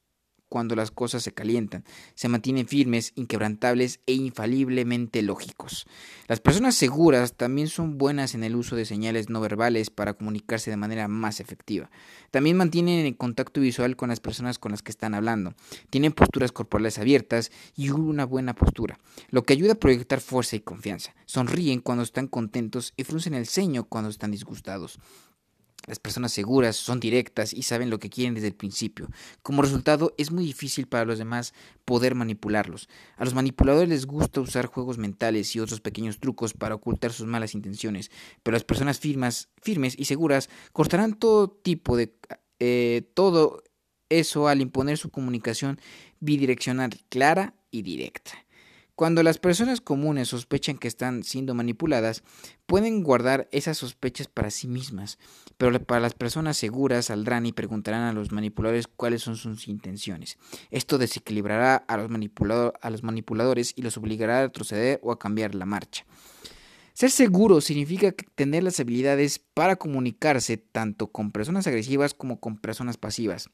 cuando 0.53 0.77
las 0.77 0.91
cosas 0.91 1.23
se 1.23 1.33
calientan, 1.33 1.83
se 2.15 2.29
mantienen 2.29 2.69
firmes, 2.69 3.13
inquebrantables 3.15 4.01
e 4.05 4.13
infaliblemente 4.13 5.23
lógicos. 5.23 5.87
Las 6.29 6.41
personas 6.41 6.75
seguras 6.75 7.39
también 7.39 7.69
son 7.69 7.97
buenas 7.97 8.35
en 8.35 8.45
el 8.45 8.55
uso 8.55 8.77
de 8.77 8.85
señales 8.85 9.31
no 9.31 9.41
verbales 9.41 9.89
para 9.89 10.13
comunicarse 10.13 10.71
de 10.71 10.77
manera 10.77 11.09
más 11.09 11.41
efectiva. 11.41 11.91
También 12.31 12.59
mantienen 12.59 13.07
el 13.07 13.17
contacto 13.17 13.63
visual 13.63 13.97
con 13.97 14.11
las 14.11 14.21
personas 14.21 14.59
con 14.59 14.73
las 14.73 14.83
que 14.83 14.91
están 14.91 15.15
hablando. 15.15 15.55
Tienen 15.89 16.13
posturas 16.13 16.53
corporales 16.53 16.99
abiertas 16.99 17.51
y 17.75 17.89
una 17.89 18.27
buena 18.27 18.55
postura, 18.55 18.99
lo 19.31 19.45
que 19.45 19.55
ayuda 19.55 19.73
a 19.73 19.77
proyectar 19.77 20.21
fuerza 20.21 20.57
y 20.57 20.61
confianza. 20.61 21.15
Sonríen 21.25 21.81
cuando 21.81 22.05
están 22.05 22.27
contentos 22.27 22.93
y 22.99 23.05
fruncen 23.05 23.33
el 23.33 23.47
ceño 23.47 23.85
cuando 23.85 24.11
están 24.11 24.33
disgustados. 24.33 24.99
Las 25.87 25.99
personas 25.99 26.33
seguras 26.33 26.77
son 26.77 27.01
directas 27.01 27.53
y 27.53 27.63
saben 27.63 27.91
lo 27.91 27.99
que 27.99 28.11
quieren 28.11 28.35
desde 28.35 28.49
el 28.49 28.55
principio. 28.55 29.09
Como 29.43 29.63
resultado, 29.63 30.15
es 30.17 30.31
muy 30.31 30.45
difícil 30.45 30.87
para 30.87 31.05
los 31.05 31.19
demás 31.19 31.55
poder 31.85 32.15
manipularlos. 32.15 32.89
A 33.17 33.25
los 33.25 33.35
manipuladores 33.35 33.89
les 33.89 34.07
gusta 34.07 34.41
usar 34.41 34.67
juegos 34.67 34.99
mentales 34.99 35.55
y 35.57 35.61
otros 35.61 35.81
pequeños 35.81 36.21
trucos 36.21 36.55
para 36.55 36.77
ocultar 36.77 37.13
sus 37.13 37.27
malas 37.27 37.55
intenciones, 37.55 38.11
pero 38.43 38.55
las 38.55 38.65
personas 38.65 39.01
firmes, 39.01 39.49
firmes 39.61 39.95
y 39.99 40.05
seguras 40.05 40.49
cortarán 40.73 41.15
todo 41.15 41.51
tipo 41.51 41.97
de 41.97 42.15
eh, 42.61 43.11
todo 43.15 43.65
eso 44.09 44.47
al 44.47 44.61
imponer 44.61 44.99
su 44.99 45.11
comunicación 45.11 45.81
bidireccional 46.21 46.93
clara 47.09 47.55
y 47.71 47.83
directa. 47.83 48.33
Cuando 48.95 49.23
las 49.23 49.39
personas 49.39 49.81
comunes 49.81 50.29
sospechan 50.29 50.77
que 50.77 50.87
están 50.87 51.23
siendo 51.23 51.55
manipuladas, 51.55 52.23
pueden 52.67 53.03
guardar 53.03 53.49
esas 53.51 53.79
sospechas 53.79 54.29
para 54.29 54.51
sí 54.51 54.69
mismas, 54.69 55.19
pero 55.57 55.83
para 55.83 56.01
las 56.01 56.13
personas 56.13 56.59
seguras 56.59 57.07
saldrán 57.07 57.47
y 57.47 57.53
preguntarán 57.53 58.03
a 58.03 58.13
los 58.13 58.33
manipuladores 58.33 58.87
cuáles 58.89 59.23
son 59.23 59.37
sus 59.37 59.67
intenciones. 59.67 60.37
Esto 60.71 60.99
desequilibrará 60.99 61.77
a 61.77 61.97
los, 61.97 62.11
manipuladores 63.03 63.73
y 63.77 63.81
los 63.81 63.97
obligará 63.97 64.41
a 64.41 64.43
retroceder 64.43 65.01
o 65.03 65.11
a 65.11 65.19
cambiar 65.19 65.55
la 65.55 65.65
marcha. 65.65 66.05
Ser 66.93 67.11
seguro 67.11 67.63
significa 67.63 68.13
tener 68.35 68.63
las 68.63 68.79
habilidades 68.79 69.39
para 69.39 69.77
comunicarse 69.77 70.59
tanto 70.59 71.07
con 71.07 71.33
personas 71.33 71.67
agresivas 71.67 72.13
como 72.13 72.41
con 72.41 72.59
personas 72.59 72.99
pasivas. 72.99 73.49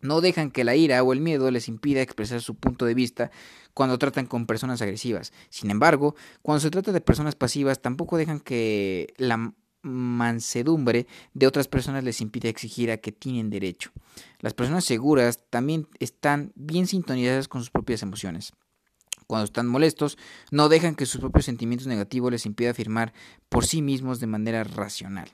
No 0.00 0.20
dejan 0.20 0.50
que 0.50 0.64
la 0.64 0.76
ira 0.76 1.02
o 1.02 1.12
el 1.12 1.20
miedo 1.20 1.50
les 1.50 1.68
impida 1.68 2.02
expresar 2.02 2.40
su 2.40 2.54
punto 2.54 2.84
de 2.84 2.94
vista 2.94 3.30
cuando 3.74 3.98
tratan 3.98 4.26
con 4.26 4.46
personas 4.46 4.82
agresivas. 4.82 5.32
Sin 5.50 5.70
embargo, 5.70 6.14
cuando 6.42 6.60
se 6.60 6.70
trata 6.70 6.92
de 6.92 7.00
personas 7.00 7.34
pasivas, 7.34 7.80
tampoco 7.80 8.16
dejan 8.16 8.40
que 8.40 9.14
la 9.16 9.54
mansedumbre 9.82 11.06
de 11.34 11.46
otras 11.46 11.68
personas 11.68 12.04
les 12.04 12.20
impida 12.20 12.48
exigir 12.48 12.90
a 12.90 12.96
que 12.98 13.12
tienen 13.12 13.50
derecho. 13.50 13.90
Las 14.40 14.54
personas 14.54 14.84
seguras 14.84 15.40
también 15.50 15.86
están 16.00 16.52
bien 16.54 16.86
sintonizadas 16.86 17.48
con 17.48 17.60
sus 17.60 17.70
propias 17.70 18.02
emociones. 18.02 18.52
Cuando 19.26 19.44
están 19.44 19.66
molestos, 19.66 20.16
no 20.50 20.68
dejan 20.68 20.94
que 20.94 21.04
sus 21.04 21.20
propios 21.20 21.44
sentimientos 21.44 21.86
negativos 21.86 22.32
les 22.32 22.46
impida 22.46 22.70
afirmar 22.70 23.12
por 23.48 23.66
sí 23.66 23.82
mismos 23.82 24.20
de 24.20 24.26
manera 24.26 24.64
racional. 24.64 25.30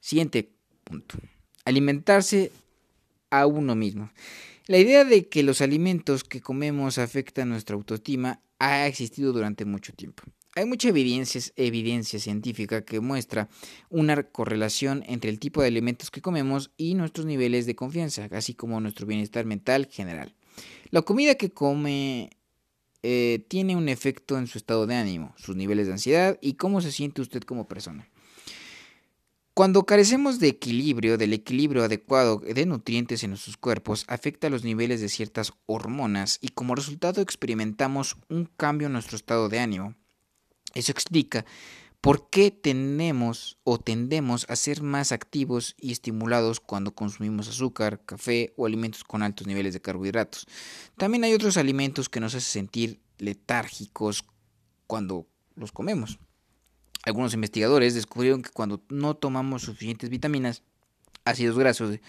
Siguiente 0.00 0.52
punto. 0.84 1.18
Alimentarse 1.64 2.52
a 3.30 3.46
uno 3.46 3.74
mismo. 3.74 4.10
La 4.66 4.78
idea 4.78 5.04
de 5.04 5.28
que 5.28 5.42
los 5.42 5.60
alimentos 5.60 6.24
que 6.24 6.40
comemos 6.40 6.98
afectan 6.98 7.48
nuestra 7.48 7.74
autoestima 7.76 8.42
ha 8.58 8.86
existido 8.86 9.32
durante 9.32 9.64
mucho 9.64 9.92
tiempo. 9.92 10.24
Hay 10.56 10.66
mucha 10.66 10.88
evidencia, 10.88 11.40
evidencia 11.56 12.18
científica 12.18 12.84
que 12.84 13.00
muestra 13.00 13.48
una 13.90 14.24
correlación 14.24 15.04
entre 15.06 15.30
el 15.30 15.38
tipo 15.38 15.62
de 15.62 15.68
alimentos 15.68 16.10
que 16.10 16.20
comemos 16.20 16.70
y 16.76 16.94
nuestros 16.94 17.26
niveles 17.26 17.64
de 17.64 17.76
confianza, 17.76 18.28
así 18.32 18.54
como 18.54 18.80
nuestro 18.80 19.06
bienestar 19.06 19.44
mental 19.44 19.86
general. 19.90 20.34
La 20.90 21.02
comida 21.02 21.36
que 21.36 21.50
come 21.50 22.30
eh, 23.02 23.44
tiene 23.48 23.76
un 23.76 23.88
efecto 23.88 24.36
en 24.36 24.48
su 24.48 24.58
estado 24.58 24.86
de 24.86 24.96
ánimo, 24.96 25.32
sus 25.36 25.54
niveles 25.54 25.86
de 25.86 25.92
ansiedad 25.92 26.38
y 26.40 26.54
cómo 26.54 26.80
se 26.80 26.90
siente 26.90 27.22
usted 27.22 27.42
como 27.42 27.68
persona. 27.68 28.08
Cuando 29.58 29.86
carecemos 29.86 30.38
de 30.38 30.46
equilibrio, 30.46 31.18
del 31.18 31.32
equilibrio 31.32 31.82
adecuado 31.82 32.38
de 32.38 32.64
nutrientes 32.64 33.24
en 33.24 33.30
nuestros 33.30 33.56
cuerpos, 33.56 34.04
afecta 34.06 34.50
los 34.50 34.62
niveles 34.62 35.00
de 35.00 35.08
ciertas 35.08 35.52
hormonas 35.66 36.38
y 36.40 36.50
como 36.50 36.76
resultado 36.76 37.20
experimentamos 37.20 38.16
un 38.28 38.44
cambio 38.56 38.86
en 38.86 38.92
nuestro 38.92 39.16
estado 39.16 39.48
de 39.48 39.58
ánimo. 39.58 39.96
Eso 40.74 40.92
explica 40.92 41.44
por 42.00 42.30
qué 42.30 42.52
tenemos 42.52 43.58
o 43.64 43.78
tendemos 43.78 44.46
a 44.48 44.54
ser 44.54 44.80
más 44.80 45.10
activos 45.10 45.74
y 45.76 45.90
estimulados 45.90 46.60
cuando 46.60 46.94
consumimos 46.94 47.48
azúcar, 47.48 48.00
café 48.06 48.54
o 48.56 48.64
alimentos 48.64 49.02
con 49.02 49.24
altos 49.24 49.48
niveles 49.48 49.74
de 49.74 49.80
carbohidratos. 49.80 50.46
También 50.96 51.24
hay 51.24 51.34
otros 51.34 51.56
alimentos 51.56 52.08
que 52.08 52.20
nos 52.20 52.36
hacen 52.36 52.62
sentir 52.62 53.00
letárgicos 53.18 54.24
cuando 54.86 55.26
los 55.56 55.72
comemos. 55.72 56.20
Algunos 57.08 57.32
investigadores 57.32 57.94
descubrieron 57.94 58.42
que 58.42 58.50
cuando 58.50 58.82
no 58.90 59.16
tomamos 59.16 59.62
suficientes 59.62 60.10
vitaminas, 60.10 60.62
ácidos 61.24 61.58
grasos, 61.58 62.00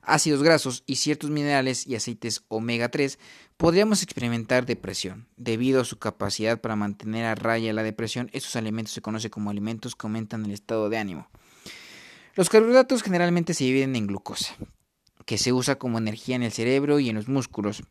ácidos 0.00 0.42
grasos 0.42 0.82
y 0.86 0.96
ciertos 0.96 1.28
minerales 1.28 1.86
y 1.86 1.94
aceites 1.94 2.42
omega 2.48 2.88
3, 2.88 3.18
podríamos 3.58 4.02
experimentar 4.02 4.64
depresión. 4.64 5.28
Debido 5.36 5.82
a 5.82 5.84
su 5.84 5.98
capacidad 5.98 6.58
para 6.58 6.74
mantener 6.74 7.26
a 7.26 7.34
raya 7.34 7.74
la 7.74 7.82
depresión, 7.82 8.30
estos 8.32 8.56
alimentos 8.56 8.94
se 8.94 9.02
conocen 9.02 9.30
como 9.30 9.50
alimentos 9.50 9.94
que 9.94 10.06
aumentan 10.06 10.46
el 10.46 10.52
estado 10.52 10.88
de 10.88 10.96
ánimo. 10.96 11.28
Los 12.34 12.48
carbohidratos 12.48 13.02
generalmente 13.02 13.52
se 13.52 13.64
dividen 13.64 13.94
en 13.94 14.06
glucosa, 14.06 14.56
que 15.26 15.36
se 15.36 15.52
usa 15.52 15.76
como 15.76 15.98
energía 15.98 16.36
en 16.36 16.44
el 16.44 16.52
cerebro 16.52 16.98
y 16.98 17.10
en 17.10 17.16
los 17.16 17.28
músculos, 17.28 17.82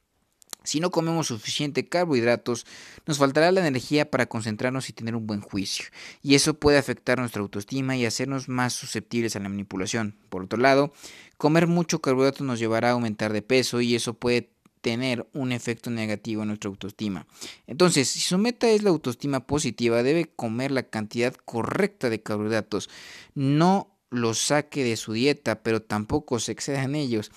si 0.65 0.80
no 0.80 0.91
comemos 0.91 1.28
suficiente 1.28 1.88
carbohidratos, 1.88 2.65
nos 3.06 3.17
faltará 3.17 3.51
la 3.51 3.65
energía 3.65 4.10
para 4.10 4.25
concentrarnos 4.25 4.89
y 4.89 4.93
tener 4.93 5.15
un 5.15 5.28
buen 5.28 5.41
juicio, 5.41 5.86
y 6.21 6.36
eso 6.36 6.56
puede 6.56 6.78
afectar 6.78 7.19
nuestra 7.19 7.41
autoestima 7.41 7.95
y 7.95 8.06
hacernos 8.06 8.49
más 8.49 8.73
susceptibles 8.73 9.36
a 9.36 9.39
la 9.39 9.49
manipulación. 9.49 10.15
Por 10.30 10.43
otro 10.43 10.60
lado, 10.60 10.93
comer 11.38 11.67
mucho 11.67 11.99
carbohidrato 11.99 12.43
nos 12.43 12.60
llevará 12.60 12.89
a 12.89 12.93
aumentar 12.93 13.34
de 13.34 13.41
peso 13.41 13.82
y 13.82 13.95
eso 13.95 14.13
puede 14.13 14.49
tener 14.86 15.28
un 15.34 15.51
efecto 15.51 15.89
negativo 15.89 16.43
en 16.43 16.49
nuestra 16.49 16.69
autoestima. 16.69 17.25
Entonces, 17.65 18.08
si 18.08 18.19
su 18.19 18.38
meta 18.38 18.69
es 18.69 18.84
la 18.84 18.91
autoestima 18.91 19.39
positiva, 19.39 20.04
debe 20.04 20.25
comer 20.25 20.69
la 20.69 20.84
cantidad 20.84 21.34
correcta 21.34 22.12
de 22.12 22.21
carbohidratos. 22.21 22.88
No 23.34 23.94
los 24.09 24.39
saque 24.39 24.83
de 24.83 24.97
su 24.97 25.13
dieta, 25.13 25.63
pero 25.63 25.81
tampoco 25.81 26.39
se 26.39 26.51
exceda 26.51 26.83
en 26.83 26.95
ellos. 26.95 27.31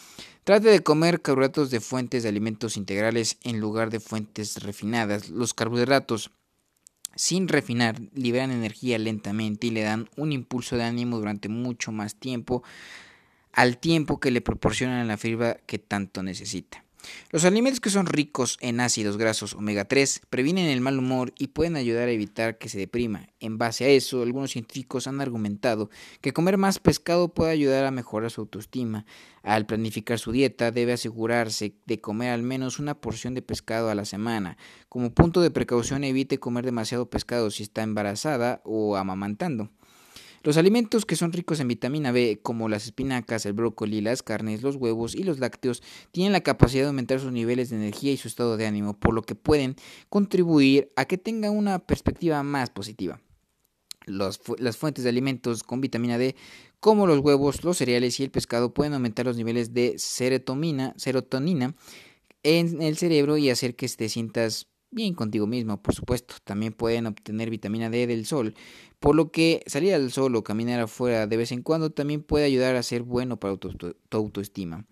Trate 0.45 0.69
de 0.69 0.83
comer 0.83 1.21
carbohidratos 1.21 1.71
de 1.71 1.81
fuentes 1.81 2.23
de 2.23 2.29
alimentos 2.29 2.77
integrales 2.77 3.39
en 3.43 3.61
lugar 3.61 3.91
de 3.91 4.01
fuentes 4.01 4.63
refinadas. 4.63 5.29
Los 5.29 5.55
carbohidratos 5.55 6.31
sin 7.15 7.49
refinar 7.49 8.01
liberan 8.15 8.53
energía 8.53 8.99
lentamente 8.99 9.67
y 9.67 9.71
le 9.71 9.83
dan 9.83 10.09
un 10.17 10.33
impulso 10.33 10.77
de 10.77 10.85
ánimo 10.85 11.19
durante 11.19 11.49
mucho 11.49 11.91
más 11.91 12.15
tiempo 12.15 12.63
al 13.53 13.79
tiempo 13.79 14.21
que 14.21 14.31
le 14.31 14.41
proporcionan 14.41 15.09
la 15.09 15.17
fibra 15.17 15.59
que 15.67 15.79
tanto 15.79 16.23
necesita. 16.23 16.85
Los 17.31 17.45
alimentos 17.45 17.81
que 17.81 17.91
son 17.91 18.07
ricos 18.07 18.59
en 18.61 18.81
ácidos 18.81 19.17
grasos 19.17 19.55
omega 19.55 19.85
3 19.85 20.23
previenen 20.31 20.67
el 20.67 20.81
mal 20.81 20.99
humor 20.99 21.33
y 21.39 21.49
pueden 21.49 21.77
ayudar 21.77 22.09
a 22.09 22.13
evitar 22.13 22.59
que 22.59 22.69
se 22.69 22.79
deprima. 22.79 23.29
En 23.41 23.59
base 23.59 23.85
a 23.85 23.89
eso, 23.89 24.23
algunos 24.23 24.51
científicos 24.51 25.07
han 25.07 25.21
argumentado 25.21 25.91
que 26.21 26.33
comer 26.33 26.57
más 26.57 26.79
pescado 26.79 27.29
puede 27.29 27.53
ayudar 27.53 27.85
a 27.85 27.91
mejorar 27.91 28.31
su 28.31 28.43
autoestima. 28.43 29.05
Al 29.43 29.67
planificar 29.67 30.19
su 30.19 30.33
dieta, 30.33 30.73
debe 30.73 30.93
asegurarse 30.93 31.75
de 31.87 32.01
comer 32.01 32.31
al 32.31 32.43
menos 32.43 32.79
una 32.79 32.95
porción 32.95 33.35
de 33.35 33.43
pescado 33.43 33.91
a 33.91 33.95
la 33.95 34.05
semana. 34.05 34.57
Como 34.89 35.15
punto 35.15 35.41
de 35.41 35.51
precaución, 35.51 36.05
evite 36.05 36.39
comer 36.39 36.65
demasiado 36.65 37.09
pescado 37.09 37.51
si 37.51 37.63
está 37.63 37.83
embarazada 37.83 38.61
o 38.65 38.97
amamantando. 38.97 39.71
Los 40.43 40.57
alimentos 40.57 41.05
que 41.05 41.17
son 41.17 41.33
ricos 41.33 41.61
en 41.61 41.69
vitamina 41.69 42.13
B, 42.13 42.41
como 42.43 42.69
las 42.69 42.85
espinacas, 42.85 43.45
el 43.47 43.53
brócoli, 43.53 44.01
las 44.01 44.23
carnes, 44.23 44.63
los 44.63 44.77
huevos 44.77 45.15
y 45.15 45.25
los 45.25 45.39
lácteos, 45.39 45.83
tienen 46.13 46.33
la 46.33 46.43
capacidad 46.43 46.85
de 46.85 46.89
aumentar 46.89 47.21
sus 47.21 47.33
niveles 47.33 47.71
de 47.71 47.77
energía 47.77 48.13
y 48.13 48.17
su 48.17 48.29
estado 48.29 48.57
de 48.57 48.67
ánimo, 48.67 48.99
por 48.99 49.15
lo 49.15 49.23
que 49.23 49.35
pueden 49.35 49.77
contribuir 50.09 50.93
a 50.97 51.07
que 51.07 51.19
tenga 51.19 51.51
una 51.51 51.81
perspectiva 51.81 52.43
más 52.43 52.71
positiva. 52.71 53.21
las 54.07 54.77
fuentes 54.77 55.05
de 55.05 55.11
alimentos 55.11 55.63
con 55.63 55.83
vitamina 55.83 56.17
D, 56.17 56.35
como 56.81 57.07
los 57.07 57.19
huevos, 57.19 57.65
los 57.65 57.77
cereales 57.77 58.19
y 58.21 58.25
el 58.25 58.31
pescado, 58.31 58.73
pueden 58.73 58.95
aumentar 58.95 59.27
los 59.27 59.37
niveles 59.37 59.75
de 59.75 59.99
serotonina, 59.99 60.95
serotonina 60.97 61.75
en 62.43 62.81
el 62.81 62.97
cerebro 62.97 63.37
y 63.37 63.51
hacer 63.51 63.75
que 63.77 63.89
te 63.89 64.09
sientas 64.09 64.69
bien 64.91 65.15
contigo 65.15 65.47
mismo, 65.47 65.81
por 65.83 65.95
supuesto. 65.95 66.35
También 66.45 66.73
pueden 66.73 67.07
obtener 67.07 67.51
vitamina 67.51 67.91
D 67.91 68.07
del 68.07 68.27
sol, 68.27 68.55
por 69.01 69.15
lo 69.15 69.31
que 69.31 69.63
salir 69.67 69.95
al 69.95 70.11
sol 70.11 70.35
o 70.37 70.43
caminar 70.43 70.81
afuera 70.81 71.27
de 71.27 71.37
vez 71.37 71.53
en 71.53 71.63
cuando 71.63 71.91
también 71.91 72.23
puede 72.23 72.45
ayudar 72.45 72.77
a 72.77 72.83
ser 72.83 73.03
bueno 73.03 73.39
para 73.39 73.57
tu, 73.57 73.71
autoestima. 74.11 74.87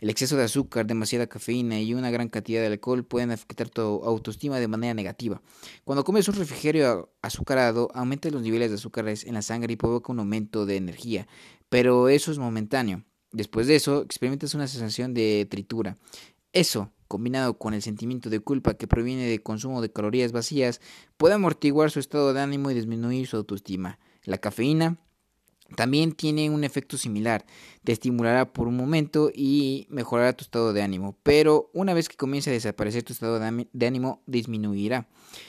El 0.00 0.08
exceso 0.08 0.36
de 0.36 0.44
azúcar, 0.44 0.86
demasiada 0.86 1.26
cafeína 1.26 1.80
y 1.80 1.92
una 1.92 2.10
gran 2.10 2.28
cantidad 2.28 2.60
de 2.62 2.68
alcohol 2.68 3.04
pueden 3.04 3.30
afectar 3.30 3.68
tu 3.68 3.82
autoestima 3.82 4.58
de 4.58 4.68
manera 4.68 4.94
negativa. 4.94 5.42
Cuando 5.84 6.04
comes 6.04 6.26
un 6.28 6.36
refrigerio 6.36 7.12
azucarado, 7.20 7.88
aumenta 7.92 8.30
los 8.30 8.42
niveles 8.42 8.70
de 8.70 8.76
azúcares 8.76 9.24
en 9.24 9.34
la 9.34 9.42
sangre 9.42 9.74
y 9.74 9.76
provoca 9.76 10.12
un 10.12 10.20
aumento 10.20 10.64
de 10.64 10.76
energía, 10.76 11.28
pero 11.68 12.08
eso 12.08 12.32
es 12.32 12.38
momentáneo. 12.38 13.04
Después 13.32 13.66
de 13.66 13.76
eso, 13.76 14.02
experimentas 14.02 14.54
una 14.54 14.66
sensación 14.66 15.14
de 15.14 15.46
tritura. 15.48 15.96
Eso, 16.52 16.90
combinado 17.10 17.58
con 17.58 17.74
el 17.74 17.82
sentimiento 17.82 18.30
de 18.30 18.38
culpa 18.38 18.74
que 18.74 18.86
proviene 18.86 19.26
del 19.26 19.42
consumo 19.42 19.82
de 19.82 19.92
calorías 19.92 20.30
vacías, 20.30 20.80
puede 21.16 21.34
amortiguar 21.34 21.90
su 21.90 21.98
estado 21.98 22.32
de 22.32 22.40
ánimo 22.40 22.70
y 22.70 22.74
disminuir 22.74 23.26
su 23.26 23.36
autoestima. 23.36 23.98
La 24.22 24.38
cafeína 24.38 24.96
también 25.76 26.12
tiene 26.12 26.50
un 26.50 26.64
efecto 26.64 26.96
similar, 26.96 27.44
te 27.84 27.92
estimulará 27.92 28.52
por 28.52 28.68
un 28.68 28.76
momento 28.76 29.30
y 29.34 29.86
mejorará 29.90 30.32
tu 30.32 30.44
estado 30.44 30.72
de 30.72 30.82
ánimo, 30.82 31.16
pero 31.22 31.70
una 31.74 31.94
vez 31.94 32.08
que 32.08 32.16
comience 32.16 32.50
a 32.50 32.52
desaparecer 32.52 33.02
tu 33.02 33.12
estado 33.12 33.40
de 33.40 33.86
ánimo, 33.86 34.22
disminuirá. 34.26 35.08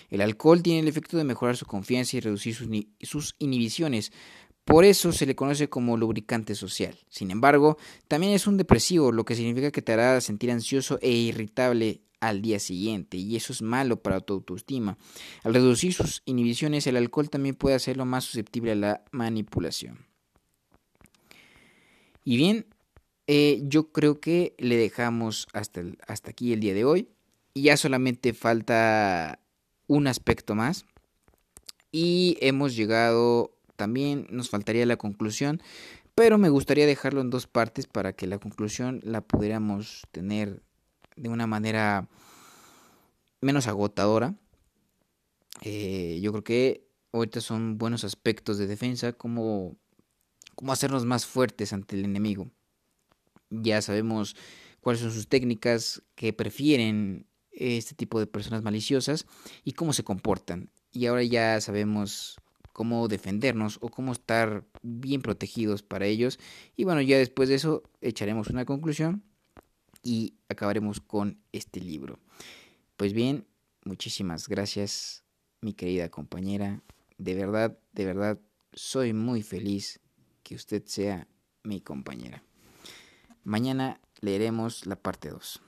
El 0.10 0.22
alcohol 0.22 0.62
tiene 0.62 0.80
el 0.80 0.88
efecto 0.88 1.18
de 1.18 1.24
mejorar 1.24 1.58
su 1.58 1.66
confianza 1.66 2.18
y 2.18 2.20
reducir 2.22 2.56
sus, 3.02 3.36
inhibiciones, 3.40 4.12
por 4.66 4.86
eso 4.86 5.12
se 5.12 5.26
le 5.26 5.36
conoce 5.36 5.70
como 5.70 5.98
lubricante 5.98 6.56
social. 6.56 6.98
Sin 7.10 7.32
embargo, 7.32 7.78
también 8.08 8.34
es 8.34 8.48
un 8.48 8.58
depresivo, 8.58 9.12
lo 9.12 9.26
que 9.26 9.36
significa 9.36 9.72
que 9.72 9.82
te 9.82 9.94
hará 9.94 10.22
sentir 10.22 10.52
ansioso 10.52 11.00
e 11.02 11.12
irritable 11.12 12.02
al 12.20 12.42
día 12.44 12.60
siguiente, 12.60 13.18
y 13.18 13.36
eso 13.36 13.52
es 13.52 13.64
malo 13.64 14.02
para 14.02 14.22
tu 14.22 14.34
autoestima. 14.34 14.98
Al 15.44 15.56
reducir 15.56 15.94
sus 15.94 16.22
inhibiciones, 16.26 16.86
el 16.86 16.96
alcohol 16.96 17.32
también 17.32 17.56
puede 17.56 17.76
hacerlo 17.76 18.06
más 18.06 18.26
susceptible 18.26 18.74
a 18.74 18.76
la 18.76 19.04
manipulación. 19.12 20.06
Y 22.24 22.38
bien, 22.38 22.68
eh, 23.28 23.62
yo 23.64 23.92
creo 23.92 24.20
que 24.20 24.56
le 24.60 24.78
dejamos 24.78 25.48
hasta, 25.54 25.82
hasta 26.08 26.32
aquí 26.32 26.54
el 26.54 26.60
día 26.60 26.74
de 26.74 26.86
hoy. 26.86 27.10
Y 27.54 27.64
ya 27.64 27.78
solamente 27.78 28.34
falta 28.34 29.40
un 29.88 30.08
aspecto 30.08 30.54
más. 30.54 30.86
Y 31.92 32.38
hemos 32.40 32.76
llegado 32.76 33.58
también 33.82 34.28
nos 34.30 34.52
faltaría 34.52 34.86
la 34.86 34.98
conclusión, 34.98 35.60
pero 36.14 36.38
me 36.38 36.50
gustaría 36.50 36.86
dejarlo 36.86 37.20
en 37.20 37.32
dos 37.32 37.48
partes 37.48 37.88
para 37.88 38.14
que 38.14 38.28
la 38.28 38.38
conclusión 38.38 39.00
la 39.02 39.22
pudiéramos 39.22 40.04
tener 40.12 40.62
de 41.16 41.30
una 41.30 41.48
manera 41.48 42.08
menos 43.42 43.66
agotadora. 43.66 44.36
Eh, 45.64 46.20
yo 46.22 46.32
creo 46.32 46.44
que 46.44 46.88
ahorita 47.12 47.42
son 47.42 47.80
buenos 47.80 48.04
aspectos 48.04 48.60
de 48.60 48.68
defensa, 48.68 49.14
como, 49.14 49.76
como 50.54 50.72
hacernos 50.72 51.04
más 51.04 51.26
fuertes 51.26 51.74
ante 51.74 51.96
el 51.96 52.06
enemigo. 52.06 52.52
Ya 53.50 53.82
sabemos 53.82 54.36
cuáles 54.80 55.02
son 55.02 55.12
sus 55.12 55.28
técnicas 55.28 56.04
que 56.14 56.34
prefieren 56.34 57.26
este 57.50 57.96
tipo 57.96 58.20
de 58.20 58.28
personas 58.28 58.62
maliciosas 58.62 59.26
y 59.64 59.72
cómo 59.72 59.92
se 59.92 60.04
comportan. 60.04 60.70
Y 60.92 61.08
ahora 61.08 61.24
ya 61.24 61.60
sabemos 61.62 62.38
cómo 62.74 63.08
defendernos 63.08 63.78
o 63.82 63.90
cómo 63.90 64.12
estar 64.12 64.66
bien 64.82 65.22
protegidos 65.22 65.84
para 65.84 66.06
ellos. 66.06 66.40
Y 66.76 66.84
bueno, 66.84 67.02
ya 67.02 67.18
después 67.18 67.50
de 67.50 67.56
eso 67.56 67.84
echaremos 68.02 68.50
una 68.50 68.66
conclusión 68.66 69.24
y 70.04 70.36
acabaremos 70.50 71.00
con 71.00 71.40
este 71.52 71.80
libro. 71.80 72.20
Pues 72.98 73.14
bien, 73.14 73.46
muchísimas 73.84 74.48
gracias, 74.48 75.24
mi 75.62 75.74
querida 75.74 76.10
compañera. 76.10 76.82
De 77.18 77.36
verdad, 77.36 77.78
de 77.94 78.06
verdad, 78.06 78.40
soy 78.74 79.14
muy 79.14 79.44
feliz 79.44 80.00
que 80.44 80.56
usted 80.56 80.84
sea 80.86 81.28
mi 81.64 81.82
compañera. 81.82 82.44
Mañana 83.44 84.00
leeremos 84.22 84.86
la 84.86 84.96
parte 84.96 85.30
2. 85.30 85.62